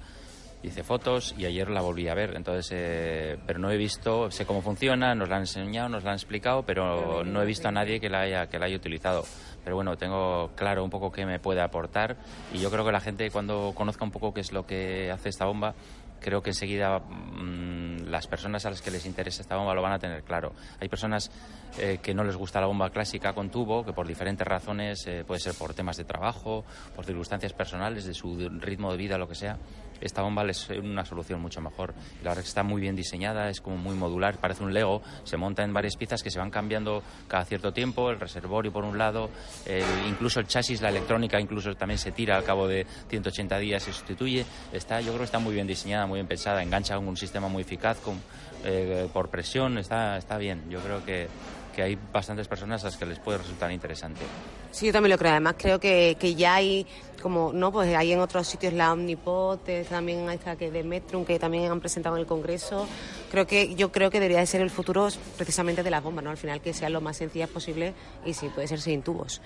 Hice 0.64 0.84
fotos 0.84 1.36
y 1.38 1.46
ayer 1.46 1.70
la 1.70 1.82
volví 1.82 2.08
a 2.08 2.14
ver. 2.14 2.36
Entonces, 2.38 2.72
eh, 2.74 3.38
pero 3.46 3.60
no 3.60 3.70
he 3.70 3.76
visto, 3.76 4.32
sé 4.32 4.46
cómo 4.46 4.62
funciona, 4.62 5.14
nos 5.14 5.28
la 5.28 5.36
han 5.36 5.42
enseñado, 5.42 5.90
nos 5.90 6.06
la 6.06 6.12
han 6.12 6.16
explicado, 6.16 6.64
pero 6.64 7.26
no 7.26 7.42
he 7.42 7.46
visto 7.46 7.68
a 7.68 7.72
nadie 7.72 8.00
que 8.00 8.10
la 8.10 8.22
haya, 8.22 8.48
que 8.48 8.58
la 8.58 8.68
haya 8.68 8.78
utilizado. 8.78 9.26
Pero 9.64 9.76
bueno, 9.76 9.98
tengo 9.98 10.52
claro 10.56 10.84
un 10.84 10.90
poco 10.90 11.12
qué 11.12 11.26
me 11.26 11.40
puede 11.40 11.62
aportar 11.62 12.18
y 12.54 12.60
yo 12.60 12.70
creo 12.70 12.86
que 12.86 12.92
la 12.92 13.00
gente 13.00 13.30
cuando 13.30 13.74
conozca 13.76 14.04
un 14.04 14.12
poco 14.12 14.34
qué 14.34 14.42
es 14.42 14.52
lo 14.52 14.66
que 14.66 15.12
hace 15.12 15.30
esta 15.30 15.46
bomba, 15.46 15.74
creo 16.24 16.42
que 16.42 16.52
enseguida 16.52 17.00
mm, 17.00 18.06
las 18.10 18.26
personas 18.28 18.66
a 18.66 18.70
las 18.70 18.82
que 18.82 18.90
les 18.90 19.06
interesa 19.06 19.42
esta 19.42 19.56
bomba 19.56 19.76
lo 19.76 19.82
van 19.82 19.94
a 19.94 20.00
tener 20.00 20.24
claro. 20.24 20.54
Hay 20.80 20.88
personas 20.88 21.30
eh, 21.78 22.00
que 22.02 22.14
no 22.14 22.24
les 22.24 22.36
gusta 22.36 22.60
la 22.60 22.68
bomba 22.68 22.90
clásica 22.90 23.34
con 23.34 23.50
tubo, 23.50 23.86
que 23.86 23.94
por 23.94 24.08
diferentes 24.08 24.48
razones, 24.48 25.06
eh, 25.08 25.24
puede 25.26 25.40
ser 25.40 25.54
por 25.54 25.74
temas 25.74 25.98
de 25.98 26.06
trabajo, 26.06 26.64
por 26.96 27.06
circunstancias 27.06 27.54
personales, 27.54 28.06
de 28.06 28.14
su 28.14 28.50
ritmo 28.60 28.92
de 28.92 28.98
vida, 28.98 29.18
lo 29.18 29.28
que 29.28 29.36
sea, 29.36 29.58
esta 30.04 30.22
bomba 30.22 30.44
es 30.44 30.70
una 30.70 31.06
solución 31.06 31.42
mucho 31.42 31.62
mejor. 31.62 31.94
La 32.24 32.30
verdad 32.30 32.44
que 32.44 32.50
está 32.50 32.64
muy 32.64 32.82
bien 32.82 32.96
diseñada, 32.96 33.50
es 33.50 33.62
como 33.62 33.78
muy 33.78 33.96
modular, 33.96 34.38
parece 34.38 34.64
un 34.64 34.74
Lego, 34.74 35.02
se 35.24 35.38
monta 35.38 35.64
en 35.64 35.74
varias 35.74 35.96
piezas 35.96 36.22
que 36.22 36.30
se 36.30 36.40
van 36.40 36.50
cambiando 36.50 37.04
cada 37.28 37.46
cierto 37.46 37.74
tiempo, 37.74 38.10
el 38.10 38.20
reservorio 38.20 38.72
por 38.72 38.84
un 38.84 38.98
lado, 38.98 39.30
incluso 40.08 40.40
el 40.40 40.48
chasis, 40.48 40.82
la 40.82 40.90
electrónica, 40.90 41.40
incluso 41.40 41.74
también 41.76 41.98
se 41.98 42.12
tira 42.12 42.36
al 42.36 42.44
cabo 42.44 42.68
de 42.68 42.86
180 43.10 43.58
días, 43.60 43.84
se 43.84 43.94
sustituye. 43.94 44.46
Está, 44.72 45.00
yo 45.00 45.08
creo 45.08 45.20
que 45.20 45.26
está 45.26 45.40
muy 45.40 45.54
bien 45.54 45.68
diseñada, 45.68 46.06
muy 46.06 46.18
bien 46.18 46.28
pensada, 46.28 46.62
engancha 46.62 46.96
con 46.96 47.08
un 47.08 47.18
sistema 47.18 47.48
muy 47.48 47.62
eficaz, 47.64 48.00
con, 48.00 48.20
eh, 48.64 49.08
por 49.12 49.30
presión, 49.30 49.78
está, 49.78 50.18
está 50.18 50.38
bien. 50.38 50.70
Yo 50.70 50.80
creo 50.80 51.04
que 51.04 51.28
que 51.74 51.82
hay 51.82 51.98
bastantes 52.12 52.48
personas 52.48 52.84
a 52.84 52.88
las 52.88 52.98
que 52.98 53.06
les 53.06 53.20
puede 53.20 53.40
resultar 53.40 53.72
interesante. 53.72 54.22
Sí, 54.72 54.86
yo 54.86 54.94
también 54.94 55.12
lo 55.12 55.18
creo. 55.18 55.32
Además, 55.32 55.56
creo 55.58 55.80
que, 55.80 56.16
que 56.20 56.36
ya 56.36 56.56
hay, 56.56 56.86
como, 57.22 57.52
no, 57.52 57.72
pues 57.72 57.94
hay 57.96 58.12
en 58.12 58.20
otros 58.20 58.48
sitios 58.48 58.74
la 58.74 58.94
Omnipod, 58.94 59.60
también 59.90 60.30
esta 60.30 60.56
que 60.56 60.72
de 60.72 60.84
Metrum, 60.84 61.26
que 61.26 61.40
también 61.40 61.72
han 61.72 61.80
presentado 61.80 62.16
en 62.16 62.22
el 62.22 62.28
Congreso. 62.28 62.88
Creo 63.32 63.48
que, 63.48 63.76
yo 63.76 63.92
creo 63.92 64.10
que 64.10 64.20
debería 64.20 64.40
de 64.40 64.46
ser 64.46 64.62
el 64.62 64.70
futuro 64.70 65.08
precisamente 65.38 65.84
de 65.84 65.90
las 65.90 66.04
bombas, 66.04 66.24
¿no? 66.24 66.30
Al 66.30 66.38
final 66.38 66.62
que 66.62 66.74
sean 66.74 66.94
lo 66.94 67.02
más 67.02 67.18
sencillas 67.18 67.50
posible 67.50 67.94
y 68.26 68.34
si 68.34 68.50
puede 68.50 68.68
ser 68.68 68.80
sin 68.80 69.02
tubos. 69.02 69.42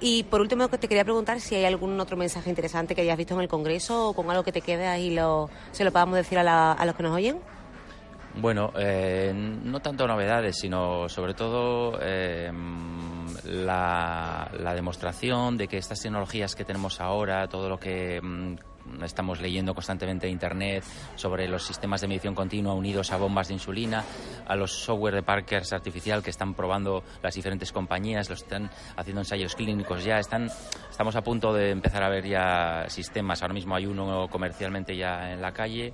Y 0.00 0.22
por 0.24 0.40
último, 0.40 0.68
te 0.68 0.88
quería 0.88 1.04
preguntar 1.04 1.40
si 1.40 1.56
hay 1.56 1.64
algún 1.64 1.98
otro 2.00 2.16
mensaje 2.16 2.48
interesante 2.48 2.94
que 2.94 3.02
hayas 3.02 3.18
visto 3.18 3.34
en 3.34 3.40
el 3.40 3.48
Congreso 3.48 4.08
o 4.08 4.14
con 4.14 4.30
algo 4.30 4.44
que 4.44 4.52
te 4.52 4.60
quede 4.60 4.86
ahí 4.86 5.10
lo, 5.10 5.50
se 5.72 5.84
lo 5.84 5.92
podamos 5.92 6.16
decir 6.16 6.38
a, 6.38 6.72
a 6.72 6.86
los 6.86 6.94
que 6.94 7.02
nos 7.02 7.14
oyen. 7.14 7.38
Bueno, 8.34 8.72
eh, 8.76 9.32
no 9.34 9.80
tanto 9.80 10.06
novedades, 10.06 10.58
sino 10.58 11.08
sobre 11.08 11.34
todo 11.34 11.98
eh, 12.00 12.50
la, 13.44 14.48
demostración 14.74 15.58
de 15.58 15.68
que 15.68 15.76
estas 15.76 16.00
tecnologías 16.00 16.54
que 16.54 16.64
tenemos 16.64 17.00
ahora, 17.00 17.46
todo 17.46 17.68
lo 17.68 17.78
que 17.78 18.20
mm, 18.22 19.02
estamos 19.04 19.40
leyendo 19.42 19.74
constantemente 19.74 20.26
en 20.26 20.32
Internet 20.32 20.82
sobre 21.14 21.46
los 21.46 21.62
sistemas 21.62 22.00
de 22.00 22.08
medición 22.08 22.34
continua 22.34 22.72
unidos 22.72 23.12
a 23.12 23.18
bombas 23.18 23.48
de 23.48 23.54
insulina, 23.54 24.02
a 24.46 24.56
los 24.56 24.72
software 24.72 25.16
de 25.16 25.22
Parkers 25.22 25.74
artificial 25.74 26.22
que 26.22 26.30
están 26.30 26.54
probando 26.54 27.04
las 27.22 27.34
diferentes 27.34 27.70
compañías, 27.70 28.30
los 28.30 28.42
están 28.42 28.70
haciendo 28.96 29.20
ensayos 29.20 29.54
clínicos 29.54 30.04
ya, 30.04 30.18
están, 30.18 30.48
estamos 30.90 31.16
a 31.16 31.22
punto 31.22 31.52
de 31.52 31.70
empezar 31.70 32.02
a 32.02 32.08
ver 32.08 32.26
ya 32.26 32.86
sistemas. 32.88 33.42
Ahora 33.42 33.54
mismo 33.54 33.76
hay 33.76 33.84
uno 33.84 34.26
comercialmente 34.28 34.96
ya 34.96 35.32
en 35.32 35.42
la 35.42 35.52
calle 35.52 35.92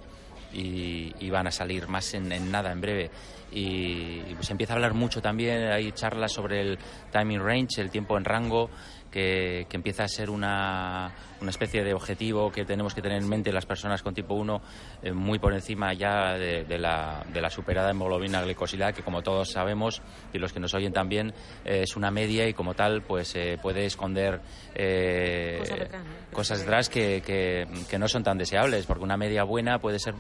y, 0.53 1.31
van 1.31 1.47
a 1.47 1.51
salir 1.51 1.89
más 1.89 2.15
en, 2.15 2.51
nada, 2.51 2.73
en 2.73 2.81
breve. 2.81 3.11
Y, 3.53 4.23
se 4.41 4.53
empieza 4.53 4.73
a 4.73 4.77
hablar 4.77 4.95
mucho 4.95 5.21
también, 5.21 5.65
hay 5.71 5.93
charlas 5.93 6.33
sobre 6.33 6.61
el 6.61 6.79
timing 7.13 7.41
range, 7.41 7.81
el 7.81 7.91
tiempo 7.91 8.17
en 8.17 8.25
rango, 8.25 8.71
que, 9.11 9.67
empieza 9.71 10.05
a 10.05 10.09
ser 10.09 10.31
una, 10.31 11.13
una, 11.41 11.51
especie 11.51 11.85
de 11.85 11.95
objetivo 11.95 12.51
que 12.51 12.65
tenemos 12.65 12.95
que 12.95 13.03
tener 13.03 13.23
en 13.23 13.29
mente 13.29 13.53
las 13.53 13.67
personas 13.67 14.03
con 14.03 14.15
tipo 14.15 14.35
1 14.35 14.61
eh, 15.03 15.13
muy 15.13 15.39
por 15.39 15.55
encima 15.55 15.93
ya 15.95 16.35
de, 16.35 16.79
la, 16.79 17.25
de 17.33 17.41
la 17.41 17.51
superada 17.51 17.91
hemoglobina 17.91 18.43
glicosilada, 18.43 18.93
que 18.93 19.03
como 19.03 19.23
todos 19.23 19.53
sabemos, 19.53 20.03
y 20.33 20.39
los 20.39 20.53
que 20.53 20.61
nos 20.61 20.75
oyen 20.75 20.93
también, 20.93 21.33
eh, 21.65 21.83
es 21.83 21.97
una 21.97 22.11
media 22.11 22.49
y 22.49 22.55
como 22.55 22.75
tal 22.75 23.03
pues 23.03 23.35
eh, 23.37 23.59
puede 23.61 23.87
esconder 23.87 24.41
cosas 26.33 26.61
detrás, 26.61 26.89
que, 26.89 27.23
que, 27.23 27.99
no 27.99 28.07
son 28.07 28.23
tan 28.23 28.39
deseables, 28.39 28.87
porque 28.87 29.03
una 29.03 29.17
media 29.17 29.43
buena 29.43 29.81
puede 29.81 29.99
ser 29.99 30.15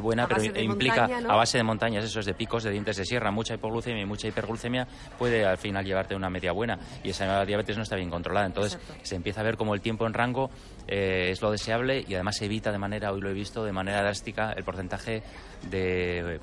buena, 0.00 0.28
pero 0.28 0.44
implica 0.60 1.04
a 1.04 1.36
base 1.36 1.58
de 1.58 1.64
montañas, 1.64 2.04
eso 2.04 2.20
es 2.20 2.26
de 2.26 2.34
picos, 2.34 2.62
de 2.62 2.70
dientes 2.70 2.96
de 2.96 3.04
sierra, 3.04 3.32
mucha 3.32 3.54
hipoglucemia 3.54 4.02
y 4.02 4.06
mucha 4.06 4.28
hiperglucemia 4.28 4.86
puede 5.18 5.44
al 5.44 5.58
final 5.58 5.84
llevarte 5.84 6.14
una 6.14 6.30
media 6.30 6.52
buena 6.52 6.78
y 7.02 7.10
esa 7.10 7.44
diabetes 7.44 7.76
no 7.76 7.82
está 7.82 7.96
bien 7.96 8.01
controlada. 8.10 8.46
Entonces 8.46 8.78
se 9.02 9.16
empieza 9.16 9.40
a 9.40 9.44
ver 9.44 9.56
como 9.56 9.74
el 9.74 9.80
tiempo 9.80 10.06
en 10.06 10.14
rango 10.14 10.50
eh, 10.88 11.28
es 11.30 11.42
lo 11.42 11.50
deseable 11.50 12.04
y 12.06 12.14
además 12.14 12.40
evita 12.42 12.72
de 12.72 12.78
manera, 12.78 13.12
hoy 13.12 13.20
lo 13.20 13.30
he 13.30 13.34
visto, 13.34 13.64
de 13.64 13.72
manera 13.72 14.02
drástica 14.02 14.52
el 14.52 14.64
porcentaje 14.64 15.22
de 15.70 16.40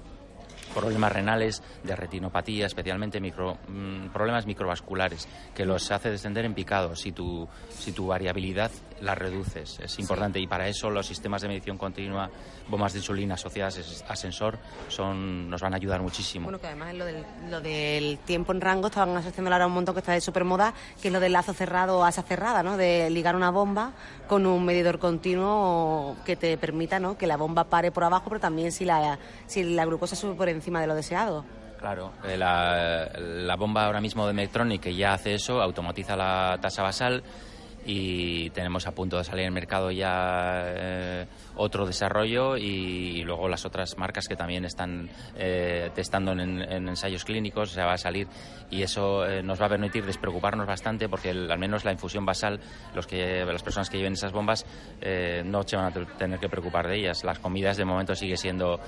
problemas 0.73 1.11
renales, 1.11 1.61
de 1.83 1.95
retinopatía, 1.95 2.65
especialmente 2.65 3.19
micro, 3.19 3.57
mm, 3.67 4.09
problemas 4.09 4.45
microvasculares, 4.45 5.27
que 5.55 5.65
los 5.65 5.91
hace 5.91 6.09
descender 6.09 6.45
en 6.45 6.53
picado 6.53 6.95
si 6.95 7.11
tu, 7.11 7.47
si 7.69 7.91
tu 7.91 8.07
variabilidad 8.07 8.71
la 9.01 9.15
reduces. 9.15 9.79
Es 9.79 9.99
importante 9.99 10.39
y 10.39 10.47
para 10.47 10.67
eso 10.67 10.89
los 10.89 11.07
sistemas 11.07 11.41
de 11.41 11.47
medición 11.47 11.77
continua, 11.77 12.29
bombas 12.67 12.93
de 12.93 12.99
insulina 12.99 13.35
asociadas 13.35 14.03
a 14.07 14.13
ascensor, 14.13 14.59
son, 14.87 15.49
nos 15.49 15.61
van 15.61 15.73
a 15.73 15.77
ayudar 15.77 16.01
muchísimo. 16.01 16.45
Bueno, 16.45 16.59
que 16.59 16.67
además 16.67 16.93
lo 16.95 17.05
del, 17.05 17.25
lo 17.49 17.61
del 17.61 18.19
tiempo 18.19 18.51
en 18.51 18.61
rango 18.61 18.87
estaban 18.87 19.15
asociando 19.15 19.51
ahora 19.51 19.67
un 19.67 19.73
montón 19.73 19.95
que 19.95 19.99
está 19.99 20.13
de 20.13 20.21
super 20.21 20.43
moda, 20.43 20.73
que 21.01 21.07
es 21.07 21.13
lo 21.13 21.19
del 21.19 21.33
lazo 21.33 21.53
cerrado 21.53 21.99
o 21.99 22.03
asa 22.03 22.23
cerrada, 22.23 22.63
¿no? 22.63 22.77
De 22.77 23.09
ligar 23.09 23.35
una 23.35 23.51
bomba 23.51 23.93
con 24.27 24.45
un 24.45 24.65
medidor 24.65 24.99
continuo 24.99 26.17
que 26.25 26.35
te 26.35 26.57
permita, 26.57 26.99
¿no? 26.99 27.17
Que 27.17 27.27
la 27.27 27.37
bomba 27.37 27.63
pare 27.65 27.91
por 27.91 28.03
abajo, 28.03 28.25
pero 28.29 28.39
también 28.39 28.71
si 28.71 28.85
la, 28.85 29.17
si 29.47 29.63
la 29.63 29.85
glucosa 29.85 30.15
sube 30.15 30.35
por 30.35 30.49
encima 30.49 30.58
de 30.81 30.87
lo 30.87 30.95
deseado. 30.95 31.45
Claro, 31.79 32.11
eh, 32.25 32.37
la, 32.37 33.09
la 33.17 33.55
bomba 33.55 33.85
ahora 33.85 34.01
mismo 34.01 34.27
de 34.27 34.33
Medtronic 34.33 34.81
que 34.81 34.95
ya 34.95 35.13
hace 35.13 35.35
eso, 35.35 35.61
automatiza 35.61 36.15
la 36.17 36.57
tasa 36.61 36.83
basal 36.83 37.23
y 37.85 38.49
tenemos 38.49 38.85
a 38.85 38.91
punto 38.91 39.17
de 39.17 39.23
salir 39.23 39.45
al 39.45 39.51
mercado 39.51 39.89
ya 39.89 40.61
eh, 40.65 41.25
otro 41.59 41.85
desarrollo 41.85 42.57
y, 42.57 43.23
luego 43.23 43.47
las 43.47 43.65
otras 43.65 43.97
marcas 43.97 44.27
que 44.27 44.35
también 44.35 44.65
están 44.65 45.09
eh, 45.37 45.91
testando 45.93 46.31
en, 46.31 46.61
ensayos 46.61 47.25
clínicos, 47.25 47.71
se 47.71 47.81
va 47.81 47.93
a 47.93 47.97
salir 47.97 48.27
y 48.71 48.81
eso 48.81 49.25
nos 49.43 49.61
va 49.61 49.65
a 49.65 49.69
permitir 49.69 50.05
despreocuparnos 50.05 50.65
bastante 50.65 51.09
porque 51.09 51.29
al 51.29 51.59
menos 51.59 51.85
la 51.85 51.91
infusión 51.91 52.25
basal, 52.25 52.59
los 52.95 53.05
que, 53.05 53.45
las 53.45 53.61
personas 53.61 53.89
que 53.89 53.97
lleven 53.97 54.13
esas 54.13 54.31
bombas 54.31 54.65
no 55.45 55.63
se 55.63 55.75
van 55.75 55.85
a 55.85 56.05
tener 56.17 56.39
que 56.39 56.49
preocupar 56.49 56.87
de 56.87 56.97
ellas. 56.97 57.23
Las 57.23 57.39
comidas 57.39 57.77
de 57.77 57.85
momento 57.85 58.15
sigue 58.15 58.37
siendo 58.37 58.79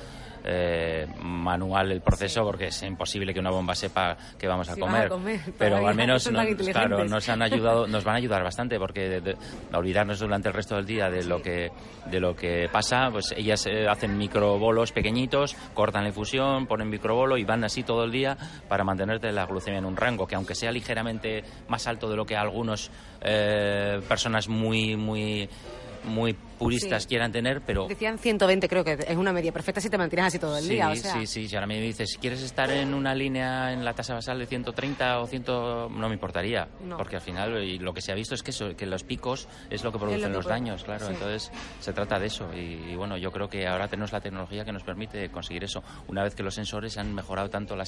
eh, 0.43 1.07
manual 1.21 1.91
el 1.91 2.01
proceso 2.01 2.43
porque 2.43 2.67
es 2.67 2.84
imposible 2.84 3.31
que 3.31 3.39
una 3.39 3.51
bomba 3.51 3.75
sepa 3.75 4.17
que 4.39 4.47
vamos 4.47 4.69
a, 4.69 4.75
comer. 4.75 5.12
Pero 5.57 5.88
al 5.88 5.95
menos 5.95 6.27
claro, 6.71 7.05
nos 7.05 7.29
han 7.29 7.43
ayudado, 7.43 7.86
nos 7.86 8.03
van 8.03 8.15
a 8.15 8.17
ayudar 8.17 8.43
bastante 8.43 8.79
porque 8.79 9.21
de, 9.21 9.38
olvidarnos 9.71 10.19
durante 10.19 10.47
el 10.47 10.55
resto 10.55 10.75
del 10.75 10.86
día 10.86 11.10
de 11.12 11.25
lo 11.25 11.41
que 11.41 11.71
de 12.07 12.19
lo 12.19 12.36
que 12.36 12.61
pasa, 12.69 13.10
pues 13.12 13.34
ellas 13.36 13.65
eh, 13.65 13.88
hacen 13.88 14.17
microbolos 14.17 14.91
pequeñitos, 14.91 15.56
cortan 15.74 16.04
la 16.04 16.10
infusión, 16.10 16.67
ponen 16.67 16.89
microbolo 16.89 17.38
y 17.38 17.43
van 17.43 17.63
así 17.63 17.84
todo 17.84 18.04
el 18.04 18.12
día 18.12 18.38
para 18.67 18.84
mantenerte 18.84 19.32
la 19.32 19.45
glucemia 19.45 19.80
en 19.80 19.86
un 19.86 19.97
rango 19.97 20.28
que 20.28 20.36
aunque 20.36 20.56
sea 20.56 20.71
ligeramente 20.71 21.43
más 21.67 21.88
alto 21.88 22.10
de 22.10 22.15
lo 22.15 22.26
que 22.26 22.36
algunos 22.36 22.91
eh, 23.21 24.02
personas 24.08 24.47
muy 24.47 24.95
muy 24.95 25.50
muy 26.03 26.35
puristas 26.61 27.07
quieran 27.07 27.31
tener, 27.31 27.61
pero... 27.61 27.87
Decían 27.87 28.19
120, 28.19 28.69
creo 28.69 28.83
que 28.83 28.93
es 28.93 29.17
una 29.17 29.33
media 29.33 29.51
perfecta 29.51 29.81
si 29.81 29.89
te 29.89 29.97
mantienes 29.97 30.27
así 30.27 30.39
todo 30.39 30.57
el 30.57 30.67
día. 30.67 30.89
O 30.89 30.95
Sí, 30.95 31.25
sí, 31.25 31.47
si 31.47 31.55
ahora 31.55 31.65
me 31.65 31.81
dices, 31.81 32.11
si 32.11 32.17
quieres 32.19 32.41
estar 32.43 32.69
en 32.69 32.93
una 32.93 33.15
línea 33.15 33.73
en 33.73 33.83
la 33.83 33.93
tasa 33.93 34.13
basal 34.13 34.37
de 34.37 34.45
130 34.45 35.19
o 35.19 35.27
100, 35.27 35.43
no 35.47 35.89
me 35.89 36.13
importaría, 36.13 36.67
porque 36.97 37.15
al 37.15 37.21
final 37.21 37.63
y 37.63 37.79
lo 37.79 37.93
que 37.93 38.01
se 38.01 38.11
ha 38.11 38.15
visto 38.15 38.35
es 38.35 38.43
que, 38.43 38.51
eso, 38.51 38.75
que 38.75 38.85
los 38.85 39.03
picos 39.03 39.47
es 39.69 39.83
lo 39.83 39.91
que 39.91 39.97
producen 39.97 40.31
los 40.31 40.45
daños, 40.45 40.83
claro, 40.83 41.07
entonces 41.07 41.51
se 41.79 41.93
trata 41.93 42.19
de 42.19 42.27
eso 42.27 42.53
y, 42.53 42.95
bueno, 42.95 43.17
yo 43.17 43.31
creo 43.31 43.49
que 43.49 43.67
ahora 43.67 43.87
tenemos 43.87 44.11
la 44.11 44.21
tecnología 44.21 44.63
que 44.63 44.71
nos 44.71 44.83
permite 44.83 45.29
conseguir 45.29 45.63
eso, 45.63 45.83
una 46.07 46.23
vez 46.23 46.35
que 46.35 46.43
los 46.43 46.53
sensores 46.53 46.97
han 46.97 47.13
mejorado 47.13 47.49
tanto 47.49 47.75
la, 47.75 47.85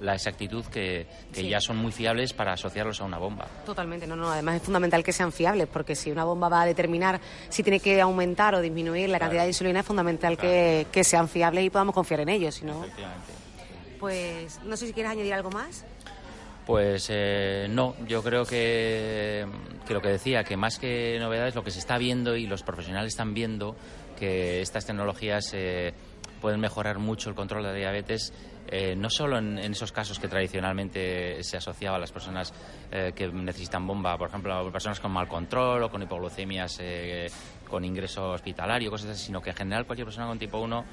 la, 0.00 0.14
exactitud 0.14 0.64
que, 0.66 1.06
que 1.32 1.48
ya 1.48 1.60
son 1.60 1.76
muy 1.76 1.92
fiables 1.92 2.32
para 2.32 2.52
asociarlos 2.52 3.00
a 3.00 3.04
una 3.04 3.18
bomba. 3.18 3.46
Totalmente, 3.64 4.06
no, 4.06 4.16
no, 4.16 4.30
además 4.30 4.56
es 4.56 4.62
fundamental 4.62 5.04
que 5.04 5.12
sean 5.12 5.30
fiables, 5.30 5.68
porque 5.68 5.94
si 5.94 6.10
una 6.10 6.24
bomba 6.24 6.48
va 6.48 6.62
a 6.62 6.66
determinar 6.66 7.07
si 7.48 7.62
tiene 7.62 7.80
que 7.80 8.00
aumentar 8.00 8.54
o 8.54 8.60
disminuir 8.60 9.08
la 9.08 9.18
cantidad 9.18 9.42
de 9.42 9.48
insulina, 9.48 9.80
es 9.80 9.86
fundamental 9.86 10.36
que, 10.36 10.86
sean 11.04 11.28
fiables 11.28 11.64
y 11.64 11.70
podamos 11.70 11.94
confiar 11.94 12.20
en 12.20 12.28
ellos. 12.28 12.62
No, 12.62 12.84
pues 13.98 14.60
no 14.64 14.76
sé 14.76 14.86
si 14.86 14.92
quieres 14.92 15.12
añadir 15.12 15.34
algo 15.34 15.50
más. 15.50 15.84
Pues 16.66 17.06
eh, 17.08 17.66
no, 17.70 17.94
yo 18.06 18.22
creo 18.22 18.44
que, 18.44 19.46
que, 19.86 19.94
lo 19.94 20.02
que 20.02 20.08
decía, 20.10 20.44
que 20.44 20.58
más 20.58 20.78
que 20.78 21.16
novedades, 21.18 21.54
lo 21.54 21.64
que 21.64 21.70
se 21.70 21.78
está 21.78 21.96
viendo 21.96 22.36
y 22.36 22.46
los 22.46 22.62
profesionales 22.62 23.14
están 23.14 23.32
viendo 23.32 23.74
que 24.18 24.60
estas 24.60 24.84
tecnologías 24.84 25.50
eh, 25.54 25.94
pueden 26.38 26.60
mejorar 26.60 26.98
mucho 26.98 27.28
el 27.28 27.36
control 27.36 27.64
de 27.64 27.74
diabetes 27.74 28.32
eh, 28.70 28.94
no 28.94 29.08
solo 29.08 29.38
en, 29.38 29.58
esos 29.58 29.92
casos 29.92 30.18
que 30.18 30.28
tradicionalmente 30.28 31.42
se 31.42 31.56
asociaba 31.56 31.96
a 31.96 32.00
las 32.00 32.12
personas 32.12 32.52
eh, 32.92 33.12
que 33.14 33.26
necesitan 33.28 33.86
bomba, 33.86 34.18
por 34.18 34.28
ejemplo, 34.28 34.70
personas 34.70 35.00
con 35.00 35.10
mal 35.10 35.26
control 35.26 35.84
o 35.84 35.90
con 35.90 36.02
hipoglucemias 36.02 36.78
eh, 36.80 37.30
con 37.66 37.82
ingreso 37.82 38.32
hospitalario, 38.32 38.90
cosas 38.90 39.10
así, 39.10 39.26
sino 39.26 39.40
que 39.40 39.50
en 39.50 39.56
general 39.56 39.86
cualquier 39.86 40.06
persona 40.06 40.26
con 40.26 40.38
tipo 40.38 40.58
1 40.58 40.84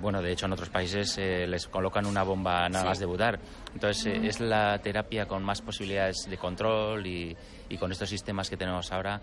bueno, 0.00 0.22
de 0.22 0.32
hecho 0.32 0.46
en 0.46 0.52
otros 0.52 0.68
países 0.68 1.16
les 1.18 1.66
colocan 1.66 2.06
una 2.06 2.22
bomba 2.22 2.68
nada 2.68 2.84
más 2.84 2.98
debutar. 2.98 3.40
Entonces 3.74 4.06
es 4.24 4.40
la 4.40 4.78
terapia 4.78 5.26
con 5.26 5.42
más 5.42 5.62
posibilidades 5.62 6.26
de 6.28 6.36
control 6.36 7.06
y, 7.06 7.36
y 7.68 7.76
con 7.76 7.90
estos 7.90 8.08
sistemas 8.08 8.50
que 8.50 8.56
tenemos 8.56 8.92
ahora 8.92 9.20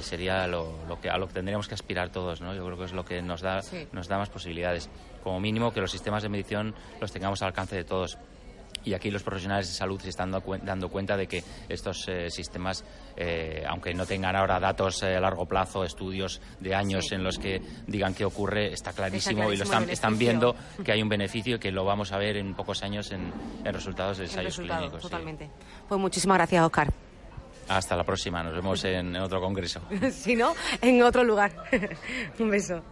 sería 0.00 0.46
lo, 0.46 0.98
que, 1.00 1.08
a 1.08 1.16
lo 1.16 1.26
que 1.26 1.34
tendríamos 1.34 1.68
que 1.68 1.74
aspirar 1.74 2.10
todos. 2.10 2.40
¿no? 2.40 2.54
Yo 2.54 2.64
creo 2.64 2.78
que 2.78 2.84
es 2.84 2.92
lo 2.92 3.04
que 3.04 3.22
nos 3.22 3.40
da, 3.40 3.60
nos 3.92 4.08
da 4.08 4.18
más 4.18 4.28
posibilidades 4.28 4.90
como 5.22 5.40
mínimo 5.40 5.72
que 5.72 5.80
los 5.80 5.90
sistemas 5.90 6.22
de 6.22 6.28
medición 6.28 6.74
los 7.00 7.12
tengamos 7.12 7.42
al 7.42 7.48
alcance 7.48 7.76
de 7.76 7.84
todos. 7.84 8.18
Y 8.84 8.94
aquí 8.94 9.10
los 9.10 9.22
profesionales 9.22 9.68
de 9.68 9.74
salud 9.74 10.00
se 10.00 10.08
están 10.08 10.30
dando 10.30 10.88
cuenta 10.88 11.16
de 11.16 11.26
que 11.26 11.42
estos 11.68 12.08
eh, 12.08 12.30
sistemas, 12.30 12.84
eh, 13.16 13.64
aunque 13.68 13.94
no 13.94 14.06
tengan 14.06 14.36
ahora 14.36 14.58
datos 14.58 15.02
eh, 15.02 15.16
a 15.16 15.20
largo 15.20 15.46
plazo, 15.46 15.84
estudios 15.84 16.40
de 16.60 16.74
años 16.74 17.12
en 17.12 17.22
los 17.22 17.38
que 17.38 17.60
digan 17.86 18.14
qué 18.14 18.24
ocurre, 18.24 18.72
está 18.72 18.92
clarísimo, 18.92 19.52
y 19.52 19.56
lo 19.56 19.64
están, 19.64 19.88
están, 19.90 20.18
viendo 20.18 20.54
que 20.84 20.92
hay 20.92 21.02
un 21.02 21.08
beneficio 21.08 21.56
y 21.56 21.58
que 21.58 21.70
lo 21.70 21.84
vamos 21.84 22.12
a 22.12 22.18
ver 22.18 22.36
en 22.36 22.54
pocos 22.54 22.82
años 22.82 23.12
en, 23.12 23.32
resultados 23.64 24.18
de 24.18 24.24
ensayos 24.24 24.58
clínicos. 24.58 25.02
Totalmente. 25.02 25.48
Pues 25.88 26.00
muchísimas 26.00 26.38
gracias, 26.38 26.64
Oscar. 26.64 26.92
Hasta 27.68 27.96
la 27.96 28.04
próxima, 28.04 28.42
nos 28.42 28.54
vemos 28.54 28.84
en 28.84 29.16
otro 29.16 29.40
congreso. 29.40 29.80
si 30.10 30.34
no, 30.34 30.54
en 30.80 31.02
otro 31.02 31.24
lugar. 31.24 31.52
un 32.38 32.50
beso. 32.50 32.82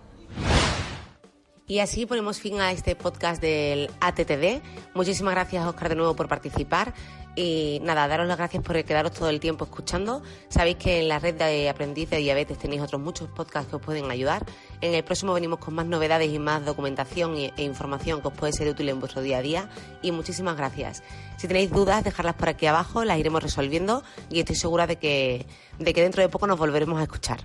Y 1.70 1.78
así 1.78 2.04
ponemos 2.04 2.40
fin 2.40 2.61
a 2.61 2.72
este 2.72 2.96
podcast 2.96 3.40
del 3.40 3.92
ATTD. 4.00 4.61
Muchísimas 4.92 5.35
gracias, 5.35 5.64
Oscar, 5.64 5.88
de 5.88 5.94
nuevo 5.94 6.16
por 6.16 6.26
participar. 6.26 6.92
Y 7.37 7.78
nada, 7.85 8.09
daros 8.09 8.26
las 8.26 8.38
gracias 8.38 8.61
por 8.64 8.85
quedaros 8.85 9.12
todo 9.12 9.28
el 9.28 9.38
tiempo 9.38 9.66
escuchando. 9.66 10.20
Sabéis 10.48 10.78
que 10.78 10.98
en 10.98 11.06
la 11.06 11.20
red 11.20 11.37
de 11.37 11.68
aprendiz 11.68 12.11
de 12.11 12.16
diabetes 12.16 12.59
tenéis 12.59 12.83
otros 12.83 13.00
muchos 13.00 13.28
podcasts 13.28 13.70
que 13.70 13.76
os 13.76 13.83
pueden 13.83 14.11
ayudar. 14.11 14.44
En 14.80 14.94
el 14.94 15.04
próximo 15.04 15.33
venimos 15.33 15.61
con 15.61 15.74
más 15.74 15.87
novedades 15.87 16.33
y 16.33 16.40
más 16.40 16.64
documentación 16.64 17.37
e 17.37 17.62
información 17.62 18.20
que 18.20 18.26
os 18.26 18.35
puede 18.35 18.52
ser 18.52 18.68
útil 18.68 18.88
en 18.88 18.98
vuestro 18.98 19.22
día 19.22 19.38
a 19.38 19.42
día. 19.42 19.70
Y 20.02 20.11
muchísimas 20.11 20.56
gracias. 20.56 21.04
Si 21.37 21.46
tenéis 21.46 21.70
dudas, 21.70 22.02
dejadlas 22.02 22.35
por 22.35 22.48
aquí 22.48 22.66
abajo, 22.66 23.04
las 23.04 23.16
iremos 23.16 23.44
resolviendo 23.44 24.02
y 24.28 24.40
estoy 24.40 24.56
segura 24.56 24.88
de 24.88 24.96
que, 24.96 25.46
de 25.78 25.94
que 25.94 26.02
dentro 26.02 26.20
de 26.20 26.28
poco 26.28 26.48
nos 26.48 26.59
volveremos 26.59 26.98
a 26.98 27.04
escuchar. 27.04 27.44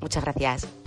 Muchas 0.00 0.22
gracias. 0.22 0.83